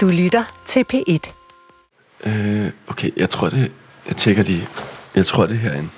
Du 0.00 0.08
lytter 0.08 0.62
til 0.66 0.84
P1. 0.94 1.32
Øh, 2.30 2.70
okay, 2.88 3.10
jeg 3.16 3.30
tror 3.30 3.48
det... 3.48 3.72
Jeg 4.08 4.16
tjekker 4.16 4.42
lige. 4.42 4.68
Jeg 5.14 5.26
tror 5.26 5.46
det 5.46 5.54
er 5.56 5.60
herinde. 5.60 5.88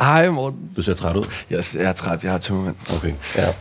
Hej, 0.00 0.30
Morten. 0.30 0.70
Du 0.76 0.82
ser 0.82 0.94
træt 0.94 1.16
ud. 1.16 1.24
Jeg, 1.50 1.64
jeg 1.74 1.82
er 1.82 1.92
træt, 1.92 2.24
jeg 2.24 2.30
har 2.32 2.38
tømmermænd. 2.38 2.76
Okay. 2.96 3.12
Ja. 3.36 3.52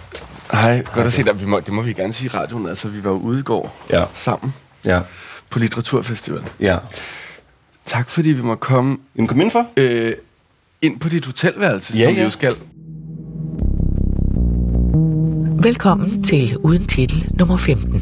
Hej, 0.51 0.83
godt 0.93 1.07
at 1.07 1.13
se 1.13 1.23
dig. 1.23 1.39
Vi 1.41 1.45
må, 1.45 1.59
det 1.59 1.73
må 1.73 1.81
vi 1.81 1.93
gerne 1.93 2.13
sige 2.13 2.25
i 2.25 2.29
radioen. 2.29 2.67
Altså, 2.69 2.87
vi 2.87 3.03
var 3.03 3.09
jo 3.11 3.17
ude 3.17 3.39
i 3.39 3.43
går 3.43 3.77
Ja. 3.89 4.03
sammen 4.13 4.53
Ja. 4.85 5.01
på 5.49 5.59
Litteraturfestival. 5.59 6.43
Ja. 6.59 6.77
Tak, 7.85 8.09
fordi 8.09 8.29
vi 8.29 8.41
må 8.41 8.55
komme 8.55 8.97
Jamen, 9.15 9.27
kom 9.27 9.37
indenfor. 9.39 9.67
øh, 9.77 10.13
ind 10.81 10.99
på 10.99 11.09
dit 11.09 11.25
hotelværelse, 11.25 11.93
Ja, 11.97 12.05
som 12.05 12.13
vi 12.15 12.19
ja. 12.19 12.23
jo 12.25 12.29
skal. 12.29 12.55
Velkommen 15.63 16.23
til 16.23 16.57
Uden 16.57 16.85
Titel 16.85 17.31
nummer 17.39 17.57
15. 17.57 18.01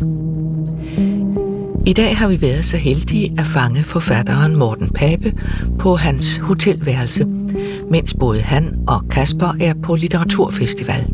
I 1.86 1.94
dag 1.94 2.18
har 2.18 2.28
vi 2.28 2.42
været 2.42 2.66
så 2.66 2.78
heldige 2.78 3.36
at 3.40 3.46
fange 3.46 3.84
forfatteren 3.84 4.56
Morten 4.56 4.90
Pape 4.90 5.34
på 5.80 5.96
hans 5.96 6.38
hotelværelse, 6.38 7.26
mens 7.92 8.14
både 8.20 8.42
han 8.42 8.80
og 8.88 9.08
Kasper 9.10 9.54
er 9.62 9.74
på 9.84 9.96
litteraturfestival. 9.96 11.14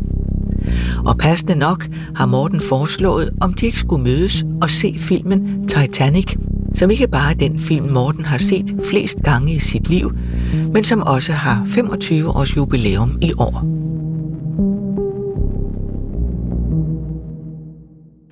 Og 1.06 1.18
passende 1.18 1.54
nok 1.54 1.86
har 2.16 2.26
Morten 2.26 2.60
foreslået, 2.60 3.30
om 3.40 3.52
de 3.52 3.66
ikke 3.66 3.78
skulle 3.78 4.04
mødes 4.04 4.44
og 4.62 4.70
se 4.70 4.96
filmen 4.98 5.68
Titanic, 5.68 6.34
som 6.74 6.90
ikke 6.90 7.08
bare 7.08 7.30
er 7.30 7.34
den 7.34 7.58
film, 7.58 7.88
Morten 7.88 8.24
har 8.24 8.38
set 8.38 8.74
flest 8.90 9.22
gange 9.22 9.54
i 9.54 9.58
sit 9.58 9.88
liv, 9.88 10.12
men 10.72 10.84
som 10.84 11.02
også 11.02 11.32
har 11.32 11.64
25 11.66 12.30
års 12.30 12.56
jubilæum 12.56 13.18
i 13.22 13.32
år. 13.38 13.75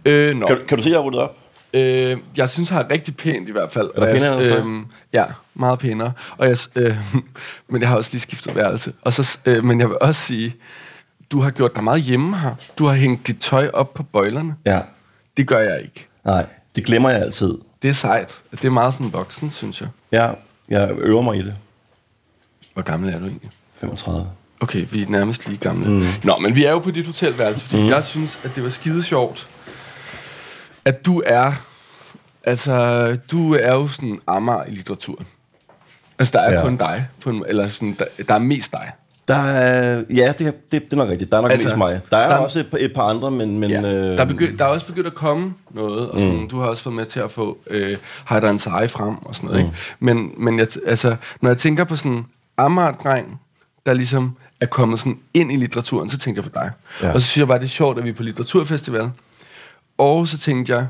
Øh, 0.04 0.36
nå. 0.36 0.46
Kan, 0.46 0.58
kan 0.68 0.78
du 0.78 0.82
se, 0.82 0.88
at 0.88 0.92
jeg 0.92 0.98
har 0.98 1.04
rullet 1.04 1.22
op? 1.22 1.36
Øh, 1.74 2.16
jeg 2.36 2.50
synes, 2.50 2.68
han 2.68 2.84
er 2.84 2.90
rigtig 2.90 3.16
pænt 3.16 3.48
i 3.48 3.52
hvert 3.52 3.72
fald. 3.72 3.90
Er 3.94 4.00
der 4.00 4.06
jeg, 4.06 4.16
pænere 4.20 4.44
dig? 4.44 4.58
øhm, 4.58 4.86
Ja, 5.12 5.24
meget 5.54 5.78
pænere. 5.78 6.12
Og 6.36 6.48
jeg, 6.48 6.56
øh, 6.76 6.96
men 7.68 7.80
jeg 7.80 7.88
har 7.88 7.96
også 7.96 8.10
lige 8.12 8.20
skiftet 8.20 8.54
værelse. 8.54 8.92
Og 9.02 9.12
så, 9.12 9.38
øh, 9.46 9.64
men 9.64 9.80
jeg 9.80 9.88
vil 9.88 9.96
også 10.00 10.22
sige, 10.22 10.54
du 11.30 11.40
har 11.40 11.50
gjort 11.50 11.74
dig 11.74 11.84
meget 11.84 12.00
hjemme 12.02 12.38
her. 12.38 12.54
Du 12.78 12.86
har 12.86 12.94
hængt 12.94 13.26
dit 13.26 13.38
tøj 13.40 13.70
op 13.72 13.94
på 13.94 14.02
bøjlerne. 14.02 14.54
Ja. 14.66 14.80
Det 15.36 15.46
gør 15.46 15.58
jeg 15.58 15.82
ikke. 15.82 16.06
Nej, 16.24 16.46
det 16.76 16.84
glemmer 16.84 17.10
jeg 17.10 17.20
altid. 17.20 17.58
Det 17.82 17.88
er 17.88 17.94
sejt. 17.94 18.38
Det 18.50 18.64
er 18.64 18.70
meget 18.70 18.94
sådan 18.94 19.12
voksen, 19.12 19.50
synes 19.50 19.80
jeg. 19.80 19.88
Ja, 20.12 20.30
jeg 20.68 20.90
øver 20.98 21.22
mig 21.22 21.36
i 21.38 21.42
det. 21.42 21.54
Hvor 22.74 22.82
gammel 22.82 23.14
er 23.14 23.18
du 23.18 23.26
egentlig? 23.26 23.50
35. 23.80 24.26
Okay, 24.60 24.86
vi 24.90 25.02
er 25.02 25.06
nærmest 25.08 25.46
lige 25.48 25.58
gamle. 25.58 25.90
Mm. 25.90 26.04
Nå, 26.24 26.38
men 26.38 26.54
vi 26.54 26.64
er 26.64 26.70
jo 26.70 26.78
på 26.78 26.90
dit 26.90 27.06
hotelværelse, 27.06 27.64
fordi 27.64 27.82
mm. 27.82 27.88
jeg 27.88 28.04
synes, 28.04 28.38
at 28.44 28.50
det 28.54 28.64
var 28.64 28.70
skide 28.70 29.02
sjovt, 29.02 29.48
at 30.84 31.06
du 31.06 31.22
er... 31.26 31.52
Altså, 32.46 33.16
du 33.30 33.54
er 33.54 33.72
jo 33.74 33.88
sådan 33.88 34.18
Amager 34.26 34.64
i 34.64 34.70
litteraturen. 34.70 35.26
Altså, 36.18 36.32
der 36.32 36.44
er 36.44 36.54
ja. 36.54 36.62
Kun 36.62 36.76
dig. 36.76 37.08
På 37.22 37.30
en, 37.30 37.44
eller 37.48 37.68
sådan, 37.68 37.96
der, 37.98 38.04
der 38.28 38.34
er 38.34 38.38
mest 38.38 38.72
dig. 38.72 38.92
Der 39.28 39.34
er, 39.34 40.02
ja, 40.14 40.32
det, 40.38 40.54
det, 40.72 40.84
det 40.84 40.92
er 40.92 40.96
nok 40.96 41.08
rigtigt. 41.08 41.30
Der 41.32 41.36
er 41.38 41.42
nok 41.42 41.50
Altså, 41.50 41.68
mest 41.68 41.76
mig. 41.78 42.00
Der 42.10 42.16
er 42.16 42.28
der- 42.28 42.36
også 42.36 42.58
et, 42.58 42.66
par- 42.70 42.78
et 42.80 42.92
par 42.94 43.02
andre, 43.02 43.30
men... 43.30 43.58
men 43.58 43.70
Ja. 43.70 43.78
øh, 43.80 44.18
Der, 44.18 44.24
er 44.24 44.28
begy- 44.28 44.56
der 44.56 44.64
er 44.64 44.68
også 44.68 44.86
begyndt 44.86 45.06
at 45.06 45.14
komme 45.14 45.54
noget, 45.70 46.10
og 46.10 46.20
sådan, 46.20 46.36
mm. 46.40 46.48
du 46.48 46.60
har 46.60 46.66
også 46.66 46.84
været 46.84 46.96
med 46.96 47.06
til 47.06 47.20
at 47.20 47.30
få 47.30 47.58
øh, 47.66 47.96
Hajdar 48.24 48.48
Ansari 48.48 48.88
frem 48.88 49.16
og 49.24 49.34
sådan 49.36 49.48
noget. 49.50 49.62
Mm. 49.62 49.66
Ikke? 49.66 49.78
Men, 50.00 50.32
men 50.44 50.58
jeg, 50.58 50.66
altså, 50.86 51.16
når 51.40 51.50
jeg 51.50 51.56
tænker 51.56 51.84
på 51.84 51.96
sådan 51.96 52.24
Amager-dreng, 52.58 53.40
der 53.86 53.92
ligesom 53.92 54.36
er 54.60 54.66
kommet 54.66 54.98
sådan 54.98 55.18
ind 55.34 55.52
i 55.52 55.56
litteraturen, 55.56 56.08
så 56.08 56.18
tænker 56.18 56.42
jeg 56.42 56.52
på 56.52 56.58
dig. 56.58 56.70
Ja. 57.02 57.06
Ja. 57.06 57.14
Og 57.14 57.20
så 57.20 57.26
synes 57.26 57.40
jeg 57.40 57.48
bare, 57.48 57.58
det 57.58 57.64
er 57.64 57.68
sjovt, 57.68 57.98
at 57.98 58.04
vi 58.04 58.08
er 58.10 58.14
på 58.14 58.22
litteraturfestival. 58.22 59.10
Og 59.98 60.28
så 60.28 60.38
tænkte 60.38 60.72
jeg, 60.74 60.86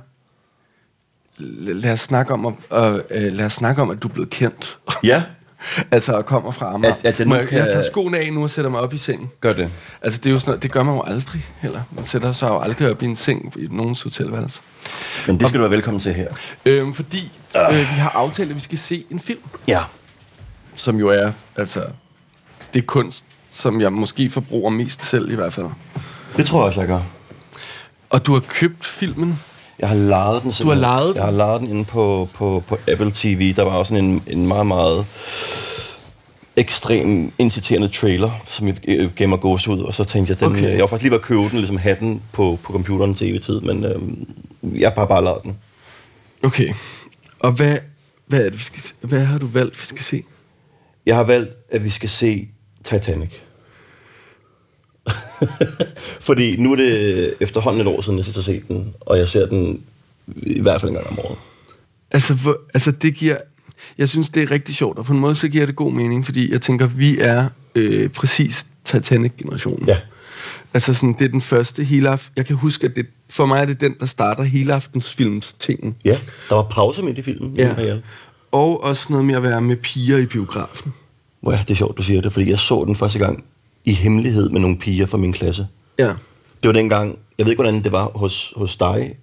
lad 1.39 1.93
os 1.93 2.01
snakke 2.01 2.33
om, 2.33 2.47
at, 2.71 2.83
øh, 2.85 2.95
øh, 3.11 3.33
lad 3.33 3.47
os 3.47 3.53
snakke 3.53 3.83
om 3.83 3.91
at 3.91 4.03
du 4.03 4.09
er 4.09 4.13
blevet 4.13 4.31
kendt. 4.31 4.79
Ja, 5.05 5.23
altså, 5.91 6.13
og 6.13 6.27
kommer 6.27 6.51
fra 6.51 6.75
Amager. 6.75 6.95
At- 6.95 7.05
at 7.05 7.19
jeg 7.21 7.29
Må 7.29 7.35
jeg, 7.35 7.49
kan- 7.49 7.59
jeg 7.59 7.67
tager 7.67 7.85
skoene 7.91 8.19
af 8.19 8.33
nu 8.33 8.43
og 8.43 8.51
sætter 8.51 8.71
mig 8.71 8.81
op 8.81 8.95
i 8.95 8.99
sengen. 8.99 9.31
gør 9.41 9.53
det. 9.53 9.71
Altså, 10.03 10.21
det 10.21 10.27
er 10.27 10.33
jo 10.33 10.39
sådan 10.39 10.51
noget, 10.51 10.63
det 10.63 10.73
gør 10.73 10.83
man 10.83 10.95
jo 10.95 11.03
aldrig 11.03 11.45
heller. 11.59 11.83
Man 11.91 12.05
sætter 12.05 12.33
sig 12.33 12.49
jo 12.49 12.59
aldrig 12.59 12.91
op 12.91 13.03
i 13.03 13.05
en 13.07 13.17
seng 13.17 13.53
i 13.57 13.67
nogens 13.71 14.03
hotelværelse. 14.03 14.61
Men 15.27 15.41
det 15.41 15.49
skal 15.49 15.59
du 15.59 15.63
være 15.63 15.71
velkommen 15.71 16.01
til 16.01 16.15
her. 16.15 16.29
Øhm, 16.65 16.95
fordi 16.95 17.33
øh, 17.71 17.79
vi 17.79 17.83
har 17.85 18.11
aftalt, 18.11 18.51
at 18.51 18.55
vi 18.57 18.61
skal 18.61 18.79
se 18.79 19.05
en 19.11 19.21
film, 19.21 19.41
Ja. 19.69 19.83
som 20.75 20.97
jo 20.97 21.09
er, 21.09 21.33
altså, 21.57 21.85
det 22.75 22.83
er 22.83 22.87
kunst, 22.87 23.25
som 23.51 23.81
jeg 23.81 23.93
måske 23.93 24.31
forbruger 24.31 24.71
mest 24.71 25.03
selv 25.03 25.31
i 25.31 25.35
hvert 25.35 25.53
fald. 25.53 25.67
Det 26.37 26.47
tror 26.47 26.59
jeg 26.61 26.67
også, 26.67 26.81
jeg 26.81 26.89
gør. 26.89 27.01
Og 28.11 28.27
du 28.27 28.33
har 28.33 28.41
købt 28.41 28.87
filmen. 28.87 29.41
Jeg 29.79 29.89
har 29.89 29.97
lejet 29.97 30.43
den 30.43 30.53
simpelthen. 30.53 30.81
lejet 30.81 31.09
den? 31.09 31.17
Jeg 31.17 31.25
har 31.25 31.31
lejet 31.31 31.61
den 31.61 31.69
inde 31.69 31.85
på, 31.85 32.29
på, 32.35 32.63
på 32.67 32.79
Apple 32.89 33.11
TV. 33.15 33.55
Der 33.55 33.63
var 33.63 33.71
også 33.71 33.95
sådan 33.95 34.05
en, 34.05 34.23
en 34.27 34.47
meget, 34.47 34.67
meget 34.67 35.07
ekstrem 36.57 37.33
inciterende 37.39 37.89
trailer, 37.89 38.31
som 38.47 38.67
jeg 38.67 38.77
øh, 38.89 39.11
gav 39.17 39.29
mig 39.29 39.41
gås 39.41 39.69
ud, 39.69 39.81
og 39.81 39.95
så 39.95 40.05
tænkte 40.05 40.31
jeg, 40.31 40.41
den, 40.41 40.47
Okay. 40.47 40.59
okay. 40.59 40.73
jeg 40.73 40.81
var 40.81 40.87
faktisk 40.87 41.03
lige 41.03 41.11
ved 41.11 41.19
at 41.19 41.25
købe 41.25 41.41
den, 41.41 41.59
ligesom 41.59 41.77
have 41.77 41.97
den 42.01 42.23
på, 42.33 42.59
på 42.63 42.73
computeren 42.73 43.15
til 43.15 43.29
evig 43.31 43.43
tid, 43.43 43.61
men 43.61 43.85
øhm, 43.85 44.27
jeg 44.63 44.89
har 44.89 44.95
bare, 44.95 45.09
bare 45.09 45.25
lejet 45.25 45.43
den. 45.43 45.57
Okay. 46.43 46.75
Og 47.41 47.53
hvad, 47.53 47.79
hvad, 48.27 48.41
er 48.41 48.45
det, 48.51 48.59
vi 48.59 48.65
skal, 48.65 48.83
se? 48.83 48.95
hvad 49.01 49.25
har 49.25 49.39
du 49.39 49.47
valgt, 49.47 49.81
vi 49.81 49.87
skal 49.87 50.05
se? 50.05 50.23
Jeg 51.07 51.17
har 51.17 51.25
valgt, 51.25 51.53
at 51.71 51.85
vi 51.85 51.91
skal 51.91 52.09
se 52.09 52.49
Titanic. 52.85 53.31
Fordi 56.29 56.57
nu 56.57 56.73
er 56.73 56.77
det 56.77 57.35
efterhånden 57.41 57.81
et 57.81 57.87
år 57.87 58.01
siden, 58.01 58.19
jeg 58.19 58.25
sidst 58.25 58.37
har 58.37 58.43
set 58.43 58.69
den, 58.69 58.95
og 59.01 59.19
jeg 59.19 59.29
ser 59.29 59.47
den 59.47 59.83
i 60.37 60.61
hvert 60.61 60.81
fald 60.81 60.91
en 60.91 60.95
gang 60.95 61.07
om 61.11 61.19
året. 61.19 61.39
Altså, 62.11 62.35
hvor, 62.35 62.59
altså 62.75 62.91
det 62.91 63.15
giver... 63.15 63.37
Jeg 63.99 64.09
synes, 64.09 64.29
det 64.29 64.43
er 64.43 64.51
rigtig 64.51 64.75
sjovt, 64.75 64.99
og 64.99 65.05
på 65.05 65.13
en 65.13 65.19
måde 65.19 65.35
så 65.35 65.49
giver 65.49 65.67
det 65.67 65.77
god 65.77 65.93
mening, 65.93 66.25
fordi 66.25 66.53
jeg 66.53 66.61
tænker, 66.61 66.87
vi 66.87 67.19
er 67.19 67.49
øh, 67.75 68.09
præcis 68.09 68.67
Titanic-generationen. 68.85 69.89
Ja. 69.89 69.99
Altså 70.75 70.95
sådan, 70.95 71.13
det 71.19 71.25
er 71.25 71.29
den 71.29 71.41
første 71.41 71.85
hele 71.85 72.09
aften. 72.09 72.33
Jeg 72.37 72.47
kan 72.47 72.57
huske, 72.57 72.87
at 72.87 72.97
det, 72.97 73.07
for 73.31 73.47
mig 73.47 73.61
er 73.61 73.67
det 73.67 73.81
den, 73.81 73.95
der 74.01 74.07
starter 74.07 74.43
hele 74.43 74.75
aftens 74.75 75.15
films 75.15 75.53
tingen. 75.53 75.97
Ja, 76.05 76.19
der 76.49 76.55
var 76.55 76.63
pause 76.63 77.03
midt 77.03 77.19
i 77.19 77.23
filmen. 77.23 77.57
Ja. 77.57 77.83
ja. 77.83 77.97
Og 78.53 78.83
også 78.83 79.07
noget 79.11 79.25
med 79.25 79.35
at 79.35 79.43
være 79.43 79.61
med 79.61 79.77
piger 79.77 80.19
i 80.19 80.27
biografen. 80.27 80.95
Ja, 81.47 81.59
det 81.69 81.71
er 81.71 81.75
sjovt, 81.75 81.97
du 81.97 82.03
siger 82.03 82.21
det, 82.21 82.33
fordi 82.33 82.51
jeg 82.51 82.59
så 82.59 82.85
den 82.87 82.97
første 82.97 83.19
gang 83.19 83.45
i 83.85 83.93
hemmelighed 83.93 84.51
med 84.51 84.61
nogle 84.61 84.79
piger 84.79 85.07
fra 85.07 85.19
min 85.19 85.33
klasse. 85.33 85.67
Ja. 85.99 86.09
Det 86.63 86.69
var 86.69 86.73
dengang, 86.73 87.19
jeg 87.39 87.47
ved 87.47 87.53
ikke, 87.53 87.63
hvordan 87.63 87.85
det 87.85 87.93
var 87.93 88.11
hos, 88.15 88.53
hos 88.57 88.77
dig. 88.77 89.15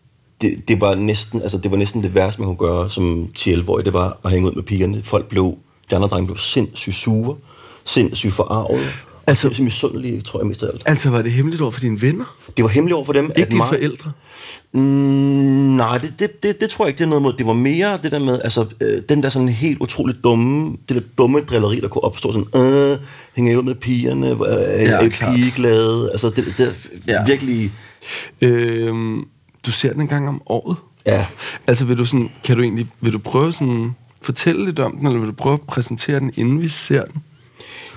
Det, 0.41 0.67
det, 0.67 0.81
var 0.81 0.95
næsten, 0.95 1.41
altså, 1.41 1.57
det 1.57 1.71
var 1.71 1.77
næsten 1.77 2.03
det 2.03 2.15
værste, 2.15 2.41
man 2.41 2.55
kunne 2.55 2.69
gøre 2.69 2.89
som 2.89 3.31
10-11-årig. 3.39 3.85
Det 3.85 3.93
var 3.93 4.19
at 4.23 4.31
hænge 4.31 4.47
ud 4.47 4.55
med 4.55 4.63
pigerne. 4.63 5.03
Folk 5.03 5.27
blev, 5.27 5.57
de 5.89 5.95
andre 5.95 6.07
drenge 6.07 6.27
blev 6.27 6.37
sindssygt 6.37 6.95
sure, 6.95 7.35
sindssygt 7.85 8.33
forarvet. 8.33 9.05
Altså, 9.31 9.47
Altså- 9.47 9.47
og 9.47 9.55
sindssygt 9.55 9.63
misundelige, 9.63 10.21
tror 10.21 10.39
jeg 10.39 10.47
mest 10.47 10.63
af 10.63 10.67
alt. 10.67 10.81
Altså, 10.85 11.09
var 11.09 11.21
det 11.21 11.31
hemmeligt 11.31 11.61
over 11.61 11.71
for 11.71 11.79
dine 11.79 12.01
venner? 12.01 12.35
Det 12.57 12.63
var 12.63 12.69
hemmeligt 12.69 12.95
over 12.95 13.05
for 13.05 13.13
dem. 13.13 13.25
Ikke 13.25 13.41
at 13.41 13.47
dine 13.47 13.57
mig- 13.57 13.67
forældre? 13.67 14.11
Mm, 14.73 14.79
nej, 15.77 15.97
det, 15.97 16.13
det, 16.19 16.43
det, 16.43 16.61
det 16.61 16.69
tror 16.69 16.85
jeg 16.85 16.89
ikke, 16.89 16.97
det 16.97 17.03
er 17.03 17.09
noget 17.09 17.21
mod. 17.21 17.33
Det 17.33 17.45
var 17.47 17.53
mere 17.53 17.99
det 18.03 18.11
der 18.11 18.19
med, 18.19 18.39
altså, 18.43 18.65
øh, 18.81 19.01
den 19.09 19.23
der 19.23 19.29
sådan 19.29 19.49
helt 19.49 19.77
utroligt 19.79 20.23
dumme, 20.23 20.77
det 20.89 20.95
der 20.95 21.01
dumme 21.17 21.39
drilleri, 21.39 21.79
der 21.79 21.87
kunne 21.87 22.03
opstå 22.03 22.31
sådan, 22.31 22.47
øh, 22.91 22.97
hænger 23.35 23.51
jeg 23.51 23.59
ud 23.59 23.63
med 23.63 23.75
pigerne, 23.75 24.27
er, 24.27 24.81
Ja, 24.81 25.05
er 25.05 25.09
pigeglade, 25.35 26.09
altså 26.11 26.29
det, 26.29 26.45
det 26.57 26.89
ja. 27.07 27.25
virkelig, 27.25 27.71
Øhm, 28.41 29.23
du 29.65 29.71
ser 29.71 29.91
den 29.93 30.01
en 30.01 30.07
gang 30.07 30.27
om 30.29 30.41
året? 30.45 30.77
ja, 31.05 31.25
Altså, 31.67 31.85
vil 31.85 31.97
du, 31.97 32.05
sådan, 32.05 32.29
kan 32.43 32.55
du 32.57 32.63
egentlig, 32.63 32.87
vil 33.01 33.13
du 33.13 33.17
prøve 33.19 33.53
sådan, 33.53 33.95
fortælle 34.21 34.65
lidt 34.65 34.79
om 34.79 34.97
den, 34.97 35.05
eller 35.07 35.19
vil 35.19 35.27
du 35.29 35.33
prøve 35.33 35.53
at 35.53 35.61
præsentere 35.61 36.19
den, 36.19 36.33
inden 36.37 36.61
vi 36.61 36.69
ser 36.69 37.03
den? 37.05 37.23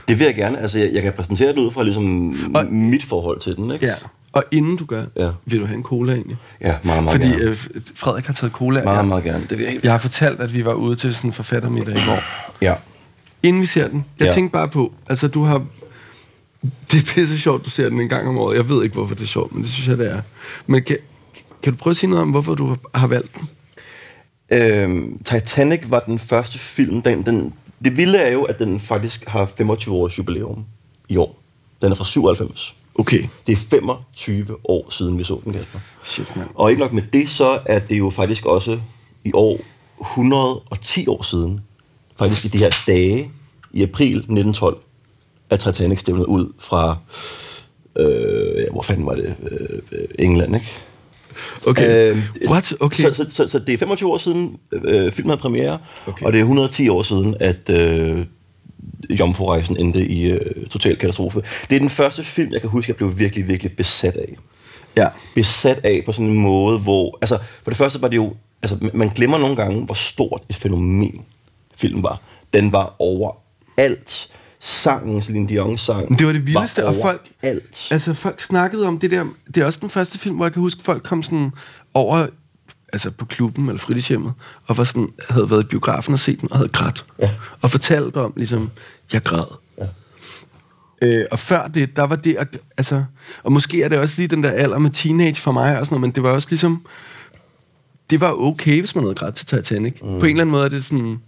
Det 0.08 0.18
vil 0.18 0.24
jeg 0.24 0.34
gerne, 0.34 0.60
altså 0.60 0.78
jeg, 0.78 0.90
jeg 0.92 1.02
kan 1.02 1.12
præsentere 1.12 1.48
det 1.48 1.58
ud 1.58 1.70
fra 1.70 1.82
ligesom 1.82 2.34
Og- 2.54 2.66
mit 2.66 3.04
forhold 3.04 3.40
til 3.40 3.56
den, 3.56 3.70
ikke? 3.70 3.86
Ja. 3.86 3.94
Og 4.32 4.44
inden 4.52 4.76
du 4.76 4.84
gør, 4.84 5.04
Ja. 5.16 5.30
vil 5.46 5.60
du 5.60 5.66
have 5.66 5.76
en 5.76 5.82
cola 5.82 6.12
egentlig? 6.12 6.36
Ja, 6.60 6.74
meget, 6.84 7.04
meget 7.04 7.20
Fordi 7.20 7.32
gerne. 7.32 7.44
øh, 7.44 7.56
Frederik 7.94 8.26
har 8.26 8.32
taget 8.32 8.52
cola. 8.52 8.84
Meget, 8.84 8.96
jeg, 8.96 9.06
meget 9.06 9.24
gerne, 9.24 9.46
det 9.50 9.58
vil 9.58 9.64
jeg 9.64 9.72
helt. 9.72 9.84
jeg 9.84 9.92
har 9.92 9.98
fortalt, 9.98 10.40
at 10.40 10.54
vi 10.54 10.64
var 10.64 10.72
ude 10.74 10.96
til 10.96 11.14
sådan 11.14 11.28
en 11.28 11.34
forfattermiddag 11.34 11.94
i 11.96 12.04
går. 12.06 12.18
Ja. 12.62 12.74
Inden 13.42 13.62
vi 13.62 13.66
ser 13.66 13.88
den, 13.88 14.04
jeg 14.18 14.26
Ja. 14.28 14.34
tænkte 14.34 14.52
bare 14.52 14.68
på, 14.68 14.92
altså 15.08 15.28
du 15.28 15.42
har... 15.44 15.66
Det 16.90 16.98
er 17.00 17.04
pisse 17.14 17.40
sjovt, 17.40 17.64
du 17.64 17.70
ser 17.70 17.88
den 17.88 18.00
en 18.00 18.08
gang 18.08 18.28
om 18.28 18.38
året. 18.38 18.56
Jeg 18.56 18.68
ved 18.68 18.82
ikke, 18.84 18.94
hvorfor 18.94 19.14
det 19.14 19.22
er 19.22 19.26
sjovt, 19.26 19.52
men 19.54 19.62
det 19.62 19.70
synes 19.72 19.88
jeg, 19.88 19.98
det 19.98 20.12
er. 20.12 20.20
Men 20.66 20.82
kan, 20.82 20.96
kan 21.62 21.72
du 21.72 21.78
prøve 21.78 21.92
at 21.92 21.96
sige 21.96 22.10
noget 22.10 22.22
om, 22.22 22.30
hvorfor 22.30 22.54
du 22.54 22.76
har 22.94 23.06
valgt 23.06 23.30
den? 23.38 23.48
Øhm, 24.50 25.18
Titanic 25.24 25.80
var 25.88 26.00
den 26.00 26.18
første 26.18 26.58
film, 26.58 27.02
den, 27.02 27.22
den, 27.26 27.54
det 27.84 27.96
vilde 27.96 28.18
er 28.18 28.30
jo, 28.30 28.42
at 28.42 28.58
den 28.58 28.80
faktisk 28.80 29.28
har 29.28 29.46
25 29.46 29.94
års 29.94 30.18
jubilæum 30.18 30.64
i 31.08 31.16
år. 31.16 31.42
Den 31.82 31.92
er 31.92 31.96
fra 31.96 32.04
97. 32.04 32.74
Okay. 32.94 33.24
Det 33.46 33.52
er 33.52 33.56
25 33.56 34.56
år 34.64 34.90
siden, 34.90 35.18
vi 35.18 35.24
så 35.24 35.40
den, 35.44 35.52
Kasper. 35.52 35.78
Shit, 36.04 36.36
mand. 36.36 36.48
Og 36.54 36.70
ikke 36.70 36.82
nok 36.82 36.92
med 36.92 37.02
det, 37.12 37.28
så 37.28 37.60
er 37.66 37.78
det 37.78 37.98
jo 37.98 38.10
faktisk 38.10 38.46
også 38.46 38.80
i 39.24 39.30
år 39.34 39.60
110 40.00 41.06
år 41.06 41.22
siden, 41.22 41.60
faktisk 42.16 42.44
i 42.44 42.48
de 42.48 42.58
her 42.58 42.70
dage, 42.86 43.30
i 43.72 43.82
april 43.82 44.16
1912, 44.16 44.78
at 45.50 45.60
Titanic 45.60 46.00
stævnede 46.00 46.28
ud 46.28 46.52
fra 46.58 46.98
Øh, 47.96 48.62
ja, 48.62 48.70
hvor 48.70 48.82
fanden 48.82 49.06
var 49.06 49.14
det? 49.14 49.34
Øh, 49.50 49.78
øh, 49.92 50.08
England, 50.18 50.54
ikke? 50.54 50.66
Okay. 51.66 52.10
Øh, 52.10 52.18
What? 52.48 52.74
Okay. 52.80 53.02
Så, 53.02 53.14
så, 53.14 53.26
så, 53.30 53.48
så 53.48 53.58
det 53.58 53.74
er 53.74 53.78
25 53.78 54.12
år 54.12 54.18
siden, 54.18 54.58
øh, 54.72 55.12
filmen 55.12 55.30
havde 55.30 55.40
premiere, 55.40 55.78
okay. 56.06 56.26
og 56.26 56.32
det 56.32 56.38
er 56.38 56.42
110 56.42 56.88
år 56.88 57.02
siden, 57.02 57.36
at 57.40 57.70
øh, 57.70 58.26
Jomfru-rejsen 59.10 59.76
endte 59.76 60.06
i 60.06 60.30
øh, 60.30 60.66
total 60.66 60.96
katastrofe. 60.96 61.42
Det 61.70 61.76
er 61.76 61.80
den 61.80 61.90
første 61.90 62.24
film, 62.24 62.52
jeg 62.52 62.60
kan 62.60 62.70
huske, 62.70 62.90
jeg 62.90 62.96
blev 62.96 63.18
virkelig, 63.18 63.48
virkelig 63.48 63.76
besat 63.76 64.16
af. 64.16 64.36
Ja. 64.96 65.08
Besat 65.34 65.80
af 65.84 66.02
på 66.06 66.12
sådan 66.12 66.30
en 66.30 66.38
måde, 66.38 66.78
hvor... 66.78 67.18
Altså, 67.22 67.38
for 67.62 67.70
det 67.70 67.78
første 67.78 68.02
var 68.02 68.08
det 68.08 68.16
jo... 68.16 68.34
Altså, 68.62 68.90
man 68.94 69.08
glemmer 69.08 69.38
nogle 69.38 69.56
gange, 69.56 69.84
hvor 69.84 69.94
stort 69.94 70.42
et 70.48 70.56
fænomen 70.56 71.24
filmen 71.76 72.02
var. 72.02 72.20
Den 72.54 72.72
var 72.72 72.96
overalt. 72.98 74.30
Sangen, 74.64 75.22
Celine 75.22 75.48
Dion 75.48 75.78
sang, 75.78 76.18
det 76.18 76.26
var 76.26 76.32
det 76.32 76.46
vildeste, 76.46 76.82
var 76.82 76.88
og 76.88 76.94
folk- 77.02 77.28
alt. 77.42 77.88
Altså, 77.90 78.14
folk 78.14 78.40
snakkede 78.40 78.86
om 78.86 78.98
det 78.98 79.10
der... 79.10 79.24
Det 79.54 79.56
er 79.56 79.66
også 79.66 79.78
den 79.80 79.90
første 79.90 80.18
film, 80.18 80.36
hvor 80.36 80.44
jeg 80.44 80.52
kan 80.52 80.62
huske, 80.62 80.82
folk 80.82 81.02
kom 81.02 81.22
sådan 81.22 81.52
over 81.94 82.26
altså 82.92 83.10
på 83.10 83.24
klubben 83.24 83.68
eller 83.68 83.78
fritidshjemmet, 83.78 84.32
og 84.66 84.76
var 84.76 84.84
sådan, 84.84 85.08
havde 85.28 85.50
været 85.50 85.62
i 85.62 85.66
biografen 85.66 86.12
og 86.12 86.18
set 86.18 86.40
den, 86.40 86.52
og 86.52 86.58
havde 86.58 86.68
grædt. 86.68 87.04
Ja. 87.18 87.30
Og 87.60 87.70
fortalte 87.70 88.16
om, 88.16 88.32
ligesom, 88.36 88.70
jeg 89.12 89.22
græd. 89.22 89.44
Ja. 89.78 89.86
Øh, 91.02 91.26
og 91.30 91.38
før 91.38 91.68
det, 91.68 91.96
der 91.96 92.02
var 92.02 92.16
det, 92.16 92.36
at, 92.36 92.58
altså, 92.76 93.04
og 93.42 93.52
måske 93.52 93.82
er 93.82 93.88
det 93.88 93.98
også 93.98 94.14
lige 94.16 94.28
den 94.28 94.44
der 94.44 94.50
alder 94.50 94.78
med 94.78 94.90
teenage 94.90 95.34
for 95.40 95.52
mig 95.52 95.78
og 95.78 95.86
sådan 95.86 95.94
noget, 95.94 96.00
men 96.00 96.10
det 96.10 96.22
var 96.22 96.30
også 96.30 96.48
ligesom, 96.50 96.86
det 98.10 98.20
var 98.20 98.32
okay, 98.32 98.78
hvis 98.80 98.94
man 98.94 99.04
havde 99.04 99.14
grædt 99.14 99.34
til 99.34 99.46
Titanic. 99.46 99.92
Mm. 99.92 99.98
På 100.00 100.06
en 100.06 100.14
eller 100.14 100.30
anden 100.30 100.50
måde 100.50 100.64
er 100.64 100.68
det 100.68 100.84
sådan, 100.84 101.20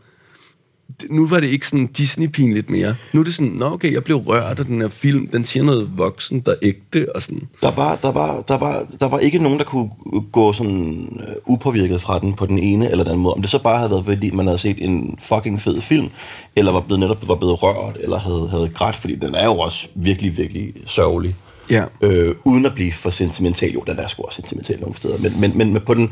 nu 1.10 1.26
var 1.26 1.40
det 1.40 1.46
ikke 1.48 1.66
sådan 1.66 1.88
Disney-pinligt 1.98 2.70
mere. 2.70 2.94
Nu 3.12 3.20
er 3.20 3.24
det 3.24 3.34
sådan, 3.34 3.52
nå 3.52 3.66
okay, 3.72 3.92
jeg 3.92 4.04
blev 4.04 4.16
rørt 4.16 4.58
af 4.58 4.64
den 4.64 4.80
her 4.80 4.88
film, 4.88 5.26
den 5.26 5.44
siger 5.44 5.64
noget 5.64 5.98
voksen, 5.98 6.40
der 6.40 6.52
er 6.52 6.56
ægte, 6.62 7.16
og 7.16 7.22
sådan. 7.22 7.42
Der 7.62 7.70
var, 7.70 7.96
der, 7.96 8.12
var, 8.12 8.40
der, 8.48 8.58
var, 8.58 8.86
der 9.00 9.08
var 9.08 9.18
ikke 9.18 9.38
nogen, 9.38 9.58
der 9.58 9.64
kunne 9.64 9.90
gå 10.32 10.52
sådan 10.52 11.08
øh, 11.28 11.34
upåvirket 11.46 12.00
fra 12.00 12.18
den 12.18 12.34
på 12.34 12.46
den 12.46 12.58
ene 12.58 12.90
eller 12.90 13.04
den 13.04 13.10
anden 13.10 13.22
måde. 13.22 13.34
Om 13.34 13.40
det 13.40 13.50
så 13.50 13.62
bare 13.62 13.76
havde 13.78 13.90
været, 13.90 14.04
fordi 14.04 14.30
man 14.30 14.46
havde 14.46 14.58
set 14.58 14.84
en 14.84 15.18
fucking 15.22 15.60
fed 15.60 15.80
film, 15.80 16.08
eller 16.56 16.72
var 16.72 16.80
blevet 16.80 17.00
netop 17.00 17.28
var 17.28 17.34
blevet 17.34 17.62
rørt, 17.62 17.96
eller 18.00 18.18
havde, 18.18 18.48
havde 18.50 18.68
grædt, 18.74 18.96
fordi 18.96 19.14
den 19.14 19.34
er 19.34 19.44
jo 19.44 19.58
også 19.58 19.88
virkelig, 19.94 20.36
virkelig 20.36 20.72
sørgelig. 20.86 21.34
Ja. 21.70 21.84
Øh, 22.00 22.34
uden 22.44 22.66
at 22.66 22.74
blive 22.74 22.92
for 22.92 23.10
sentimental. 23.10 23.72
Jo, 23.72 23.82
den 23.86 23.98
er 23.98 24.08
sgu 24.08 24.22
også 24.22 24.36
sentimental 24.36 24.80
nogle 24.80 24.96
steder. 24.96 25.18
Men, 25.18 25.40
men, 25.40 25.58
men, 25.58 25.72
men 25.72 25.82
på, 25.82 25.94
den, 25.94 26.10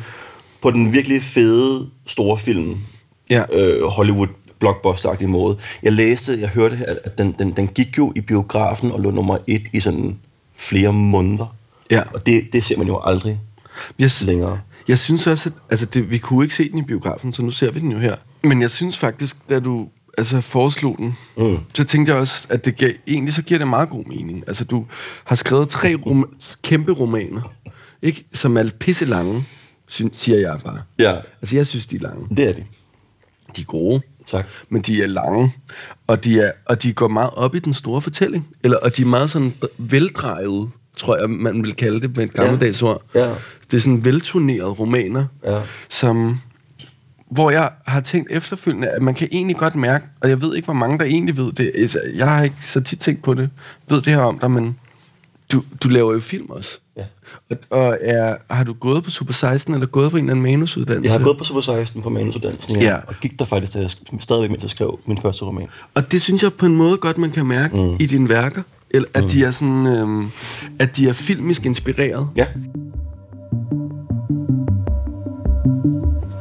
på 0.63 0.71
den 0.71 0.93
virkelig 0.93 1.23
fede, 1.23 1.87
store 2.07 2.39
film, 2.39 2.77
Ja. 3.31 3.43
øh, 3.53 3.85
Hollywood 3.85 4.27
blockbuster 4.65 5.27
måde. 5.27 5.57
Jeg 5.83 5.93
læste, 5.93 6.41
jeg 6.41 6.49
hørte, 6.49 6.77
at 6.77 6.99
at 7.05 7.19
den, 7.19 7.35
den, 7.39 7.53
den 7.57 7.69
gik 7.69 7.99
jo 7.99 8.13
i 8.17 8.21
biografen 8.21 8.93
og 8.93 9.01
lå 9.01 9.11
nummer 9.11 9.39
et 9.47 9.63
i 9.73 9.81
sådan 9.81 10.19
flere 10.57 10.93
måneder. 10.93 11.57
Ja. 11.91 12.03
Og 12.15 12.27
det, 12.27 12.49
det 12.53 12.65
ser 12.65 12.79
man 12.79 12.87
jo 12.87 13.01
aldrig 13.05 13.41
Jeg, 13.99 14.11
længere. 14.25 14.61
jeg 14.89 14.99
synes 14.99 15.27
også, 15.27 15.49
at 15.49 15.55
altså 15.71 15.87
det, 15.87 16.11
vi 16.11 16.19
kunne 16.19 16.45
ikke 16.45 16.55
se 16.55 16.71
den 16.71 16.79
i 16.79 16.83
biografen, 16.83 17.33
så 17.33 17.43
nu 17.43 17.51
ser 17.51 17.71
vi 17.71 17.81
den 17.81 17.93
jo 17.93 17.99
her. 17.99 18.17
Men 18.43 18.63
jeg 18.63 18.71
synes 18.71 18.99
faktisk, 18.99 19.37
da 19.51 19.61
du 19.61 19.89
altså, 20.19 20.41
foreslog 20.41 20.97
den, 20.99 21.17
mm. 21.37 21.57
så 21.75 21.85
tænkte 21.85 22.13
jeg 22.13 22.21
også, 22.21 22.47
at 22.51 22.65
det 22.65 22.77
gav, 22.77 22.93
egentlig 23.07 23.35
så 23.35 23.43
giver 23.43 23.59
det 23.59 23.69
meget 23.69 23.89
god 23.89 24.05
mening. 24.05 24.45
Altså, 24.47 24.65
du 24.65 24.87
har 25.25 25.37
skrevet 25.37 25.69
tre 25.69 25.95
rom- 26.07 26.35
kæmpe 26.63 26.93
romaner, 26.93 27.43
ikke? 28.03 28.25
som 28.33 28.57
er 28.57 28.71
pisse 28.81 29.05
lange, 29.05 29.43
synes, 29.89 30.17
siger 30.17 30.39
jeg 30.39 30.59
bare. 30.65 30.79
Ja, 30.99 31.17
Altså, 31.43 31.57
jeg 31.57 31.67
synes, 31.67 31.87
de 31.87 31.97
er 31.97 32.01
lange. 32.01 32.27
det 32.37 32.49
er 32.49 32.53
det. 32.53 32.65
De 33.57 33.61
er 33.61 33.65
gode, 33.65 34.01
Tak. 34.27 34.47
men 34.69 34.83
de 34.83 35.03
er 35.03 35.07
lange, 35.07 35.53
og 36.07 36.25
de, 36.25 36.41
er, 36.41 36.53
og 36.67 36.83
de 36.83 36.93
går 36.93 37.09
meget 37.09 37.31
op 37.33 37.55
i 37.55 37.59
den 37.59 37.75
store 37.75 38.01
fortælling. 38.01 38.47
Eller, 38.65 38.79
og 38.79 38.97
de 38.97 39.03
er 39.03 39.07
meget 39.07 39.31
sådan 39.31 39.55
veldrejet, 39.79 40.71
tror 40.97 41.17
jeg, 41.19 41.31
man 41.31 41.63
vil 41.63 41.75
kalde 41.77 42.01
det 42.01 42.17
med 42.17 42.25
et 42.25 42.33
gammeldags 42.33 42.83
ord. 42.83 43.03
Ja. 43.15 43.29
Det 43.71 43.77
er 43.77 43.81
sådan 43.81 44.05
velturnerede 44.05 44.71
romaner, 44.71 45.27
Ja. 45.47 45.61
som, 45.89 46.39
hvor 47.31 47.51
jeg 47.51 47.71
har 47.87 48.01
tænkt 48.01 48.33
efterfølgende, 48.33 48.89
at 48.89 49.03
man 49.03 49.15
kan 49.15 49.29
egentlig 49.33 49.57
godt 49.57 49.75
mærke, 49.75 50.05
og 50.21 50.29
jeg 50.29 50.41
ved 50.43 50.55
ikke, 50.57 50.67
hvor 50.67 50.75
mange 50.75 50.99
der 50.99 51.05
egentlig 51.05 51.37
ved 51.37 51.53
det, 51.53 51.73
altså, 51.75 52.01
jeg 52.15 52.27
har 52.27 52.43
ikke 52.43 52.57
så 52.61 52.81
tit 52.81 52.99
tænkt 52.99 53.23
på 53.23 53.35
det, 53.35 53.51
ved 53.89 53.97
det 54.03 54.13
her 54.13 54.21
om 54.23 54.39
dig, 54.39 54.51
men 54.51 54.79
du, 55.55 55.63
du 55.83 55.89
laver 55.89 56.13
jo 56.13 56.21
film 56.21 56.51
også. 56.51 56.79
Ja. 56.97 57.05
Og, 57.51 57.57
og 57.71 57.99
er, 58.01 58.37
har 58.51 58.65
du 58.65 58.73
gået 58.73 59.05
på 59.05 59.11
Super 59.11 59.33
16, 59.33 59.75
eller 59.75 59.87
gået 59.87 60.11
på 60.11 60.17
en 60.17 60.25
eller 60.25 60.33
anden 60.33 60.43
manusuddannelse? 60.43 61.13
Jeg 61.13 61.21
har 61.21 61.25
gået 61.27 61.39
på 61.39 61.45
Super 61.45 61.61
16 61.61 62.03
på 62.03 62.11
manusuddannelsen, 62.11 62.77
ja, 62.77 62.89
Ja. 62.89 62.97
og 63.07 63.15
gik 63.21 63.39
der 63.39 63.45
faktisk, 63.45 63.75
da 63.75 63.79
jeg 63.79 63.91
stadigvæk, 64.21 64.51
mens 64.51 64.63
jeg 64.63 64.71
skrev 64.71 65.01
min 65.07 65.19
første 65.19 65.45
roman. 65.45 65.67
Og 65.95 66.13
det 66.13 66.23
synes 66.23 66.43
jeg 66.43 66.53
på 66.53 66.67
en 66.67 66.77
måde 66.77 66.97
godt, 66.97 67.19
man 67.19 67.31
kan 67.31 67.47
mærke 67.47 67.77
mm. 67.77 67.97
i 68.01 68.07
dine 68.07 68.29
værker, 68.29 68.63
eller 68.91 69.09
at, 69.15 69.23
mm. 69.23 69.29
de 69.29 69.45
er 69.45 69.51
sådan, 69.51 69.87
øhm, 69.87 70.31
at 70.79 70.97
de 70.97 71.09
er 71.09 71.13
filmisk 71.13 71.67
inspireret. 71.67 72.29
Ja. 72.37 72.47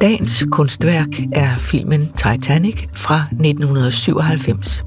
Dagens 0.00 0.46
kunstværk 0.50 1.08
er 1.32 1.58
filmen 1.58 2.06
Titanic 2.06 2.84
fra 2.94 3.20
1997. 3.32 4.84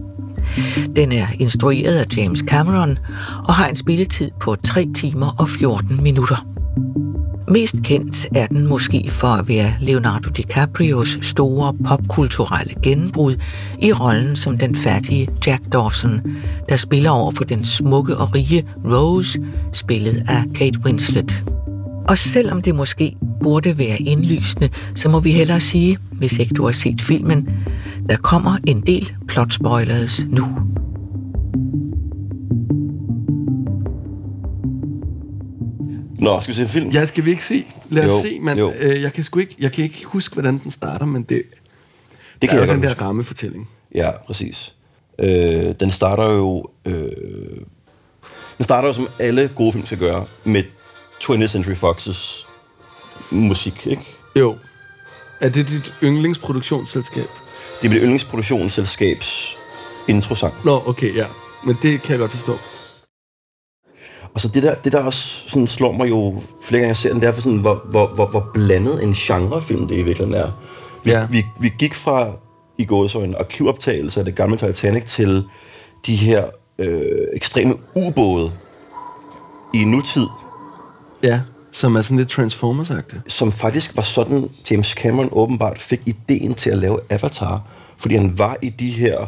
Den 0.95 1.11
er 1.11 1.27
instrueret 1.39 1.97
af 1.97 2.17
James 2.17 2.39
Cameron 2.39 2.97
og 3.43 3.53
har 3.53 3.67
en 3.67 3.75
spilletid 3.75 4.31
på 4.39 4.55
3 4.55 4.87
timer 4.95 5.35
og 5.39 5.49
14 5.49 6.03
minutter. 6.03 6.45
Mest 7.51 7.75
kendt 7.83 8.27
er 8.35 8.47
den 8.47 8.67
måske 8.67 9.09
for 9.11 9.27
at 9.27 9.47
være 9.47 9.73
Leonardo 9.79 10.29
DiCaprios 10.29 11.19
store 11.21 11.73
popkulturelle 11.87 12.73
gennembrud 12.83 13.35
i 13.81 13.93
rollen 13.93 14.35
som 14.35 14.57
den 14.57 14.75
fattige 14.75 15.27
Jack 15.47 15.63
Dawson, 15.73 16.21
der 16.69 16.75
spiller 16.75 17.09
over 17.09 17.31
for 17.31 17.43
den 17.43 17.65
smukke 17.65 18.17
og 18.17 18.35
rige 18.35 18.65
Rose, 18.85 19.39
spillet 19.73 20.23
af 20.27 20.43
Kate 20.55 20.79
Winslet. 20.85 21.43
Og 22.07 22.17
selvom 22.17 22.61
det 22.61 22.75
måske 22.75 23.15
burde 23.43 23.77
være 23.77 23.97
indlysende, 24.01 24.69
så 24.95 25.09
må 25.09 25.19
vi 25.19 25.31
hellere 25.31 25.59
sige, 25.59 25.97
hvis 26.11 26.37
ikke 26.39 26.53
du 26.53 26.65
har 26.65 26.71
set 26.71 27.01
filmen, 27.01 27.49
der 28.09 28.15
kommer 28.17 28.57
en 28.67 28.81
del 28.81 29.13
plot 29.27 29.53
spoilers 29.53 30.25
nu. 30.29 30.45
Nå, 36.19 36.41
skal 36.41 36.51
vi 36.51 36.57
se 36.57 36.67
film? 36.67 36.89
Ja, 36.89 37.05
skal 37.05 37.25
vi 37.25 37.29
ikke 37.29 37.43
se? 37.43 37.65
Lad 37.89 38.05
os 38.05 38.11
Jo, 38.11 38.21
se, 38.29 38.39
men 38.39 38.59
øh, 38.59 39.01
jeg, 39.01 39.13
kan 39.13 39.23
sgu 39.23 39.39
ikke, 39.39 39.55
jeg 39.59 39.71
kan 39.71 39.83
ikke 39.83 40.05
huske, 40.05 40.33
hvordan 40.33 40.57
den 40.63 40.71
starter, 40.71 41.05
men 41.05 41.23
det, 41.23 41.29
det 41.29 42.41
der 42.41 42.47
kan 42.47 42.57
er 42.57 42.61
jeg 42.61 42.69
den 42.69 42.83
huske. 42.83 42.99
der 42.99 43.05
rammefortælling. 43.05 43.69
Ja, 43.95 44.11
præcis. 44.27 44.73
Øh, 45.19 45.73
den 45.79 45.91
starter 45.91 46.31
jo... 46.31 46.65
Øh, 46.85 47.11
den 48.57 48.63
starter 48.63 48.87
jo, 48.87 48.93
som 48.93 49.07
alle 49.19 49.49
gode 49.55 49.73
film 49.73 49.85
skal 49.85 49.97
gøre, 49.97 50.25
med 50.43 50.63
20th 51.23 51.47
Century 51.47 51.73
Fox's 51.73 52.45
musik, 53.31 53.87
ikke? 53.87 54.03
Jo. 54.35 54.55
Er 55.41 55.49
det 55.49 55.69
dit 55.69 55.93
yndlingsproduktionsselskab? 56.03 57.27
Det 57.81 57.87
er 57.87 57.89
mit 57.93 58.01
yndlingsproduktionsselskabs 58.01 59.57
introsang. 60.07 60.53
Nå, 60.65 60.83
okay, 60.85 61.15
ja. 61.15 61.25
Men 61.65 61.77
det 61.81 62.01
kan 62.01 62.11
jeg 62.11 62.19
godt 62.19 62.31
forstå. 62.31 62.57
Og 64.33 64.41
så 64.41 64.47
det 64.47 64.63
der, 64.63 64.75
det 64.75 64.91
der 64.91 65.03
også 65.03 65.49
sådan 65.49 65.67
slår 65.67 65.91
mig 65.91 66.09
jo 66.09 66.41
flere 66.63 66.79
gange 66.81 66.87
jeg 66.87 66.97
ser 66.97 67.11
den, 67.11 67.21
det 67.21 67.27
er 67.27 67.31
for 67.31 67.41
sådan, 67.41 67.57
hvor, 67.61 67.81
hvor, 67.85 68.07
hvor, 68.07 68.27
hvor 68.27 68.49
blandet 68.53 69.03
en 69.03 69.13
genrefilm 69.13 69.87
det 69.87 69.95
i 69.95 70.03
virkeligheden 70.03 70.33
er. 70.33 70.51
Vi, 71.03 71.11
Ja. 71.11 71.27
vi, 71.29 71.45
vi 71.59 71.71
gik 71.79 71.93
fra 71.93 72.31
i 72.77 72.85
gåsøjne 72.85 73.37
arkivoptagelser 73.39 74.21
af 74.21 74.25
det 74.25 74.35
gamle 74.35 74.57
Titanic 74.57 75.03
til 75.03 75.43
de 76.05 76.15
her 76.15 76.45
øh, 76.79 77.01
ekstreme 77.33 77.75
ubåde 77.95 78.51
i 79.73 79.83
nutid, 79.83 80.27
Ja, 81.23 81.41
som 81.71 81.95
er 81.95 82.01
sådan 82.01 82.17
lidt 82.17 82.29
transformers 82.29 82.89
-agtigt. 82.89 83.19
som 83.27 83.51
faktisk 83.51 83.95
var 83.95 84.01
sådan, 84.03 84.49
James 84.71 84.87
Cameron 84.87 85.29
åbenbart 85.31 85.77
fik 85.79 86.01
ideen 86.05 86.53
til 86.53 86.69
at 86.69 86.77
lave 86.77 86.99
Avatar, 87.09 87.61
fordi 87.97 88.15
han 88.15 88.37
var 88.39 88.57
i 88.61 88.69
de 88.69 88.89
her 88.91 89.25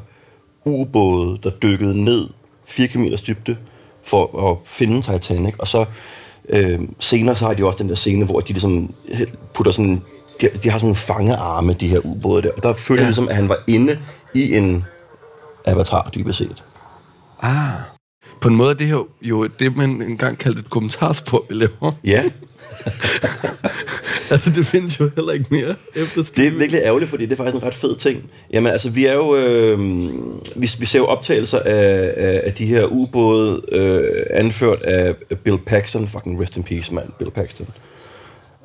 ubåde, 0.65 1.39
der 1.43 1.49
dykkede 1.49 2.03
ned 2.03 2.27
4 2.67 2.87
km 2.87 3.05
dybde 3.27 3.57
for 4.03 4.51
at 4.51 4.57
finde 4.65 5.01
Titanic, 5.01 5.55
og 5.57 5.67
så 5.67 5.85
øh, 6.49 6.79
senere 6.99 7.35
så 7.35 7.45
har 7.45 7.53
de 7.53 7.65
også 7.65 7.77
den 7.77 7.89
der 7.89 7.95
scene, 7.95 8.25
hvor 8.25 8.39
de 8.39 8.53
ligesom 8.53 8.93
putter 9.53 9.71
sådan, 9.71 10.01
de, 10.41 10.49
de 10.63 10.69
har 10.69 10.77
sådan 10.79 10.85
nogle 10.85 10.95
fangearme, 10.95 11.73
de 11.73 11.87
her 11.87 11.99
ubåde 12.05 12.41
der, 12.41 12.51
og 12.57 12.63
der 12.63 12.73
følte 12.73 13.01
Ja. 13.01 13.05
jeg 13.05 13.09
ligesom, 13.09 13.29
at 13.29 13.35
han 13.35 13.49
var 13.49 13.57
inde 13.67 13.99
i 14.33 14.55
en 14.57 14.83
Avatar, 15.65 16.09
dybest 16.15 16.37
set. 16.37 16.63
Ah. 17.41 17.71
På 18.41 18.47
en 18.47 18.55
måde 18.55 18.69
er 18.69 18.75
det 18.75 18.87
her 18.87 19.07
jo 19.21 19.47
det, 19.47 19.77
man 19.77 20.01
engang 20.01 20.37
kaldte 20.37 20.59
et 20.59 20.69
kommentarspor, 20.69 21.45
vi 21.49 21.55
laver. 21.55 21.91
Ja, 22.03 22.23
altså, 24.31 24.49
det 24.49 24.65
findes 24.65 24.99
jo 24.99 25.09
heller 25.15 25.33
ikke 25.33 25.45
mere 25.51 25.75
efter 25.95 26.31
Det 26.37 26.47
er 26.47 26.51
virkelig 26.51 26.81
ærgerligt, 26.83 27.09
fordi 27.09 27.25
det 27.25 27.31
er 27.31 27.35
faktisk 27.35 27.55
en 27.55 27.63
ret 27.63 27.73
fed 27.73 27.95
ting. 27.95 28.23
Jamen 28.53 28.71
altså, 28.71 28.89
vi 28.89 29.05
er 29.05 29.13
jo... 29.13 29.35
Øh, 29.35 29.79
vi, 30.55 30.71
vi 30.79 30.85
ser 30.85 30.99
jo 30.99 31.05
optagelser 31.05 31.59
af, 31.59 32.13
af, 32.17 32.41
af 32.43 32.53
de 32.53 32.65
her 32.65 32.85
ubåde, 32.85 33.61
øh, 33.71 34.23
anført 34.31 34.81
af 34.81 35.15
Bill 35.43 35.57
Paxton. 35.57 36.07
Fucking 36.07 36.41
rest 36.41 36.57
in 36.57 36.63
peace, 36.63 36.93
mand. 36.93 37.09
Bill 37.19 37.31
Paxton. 37.31 37.67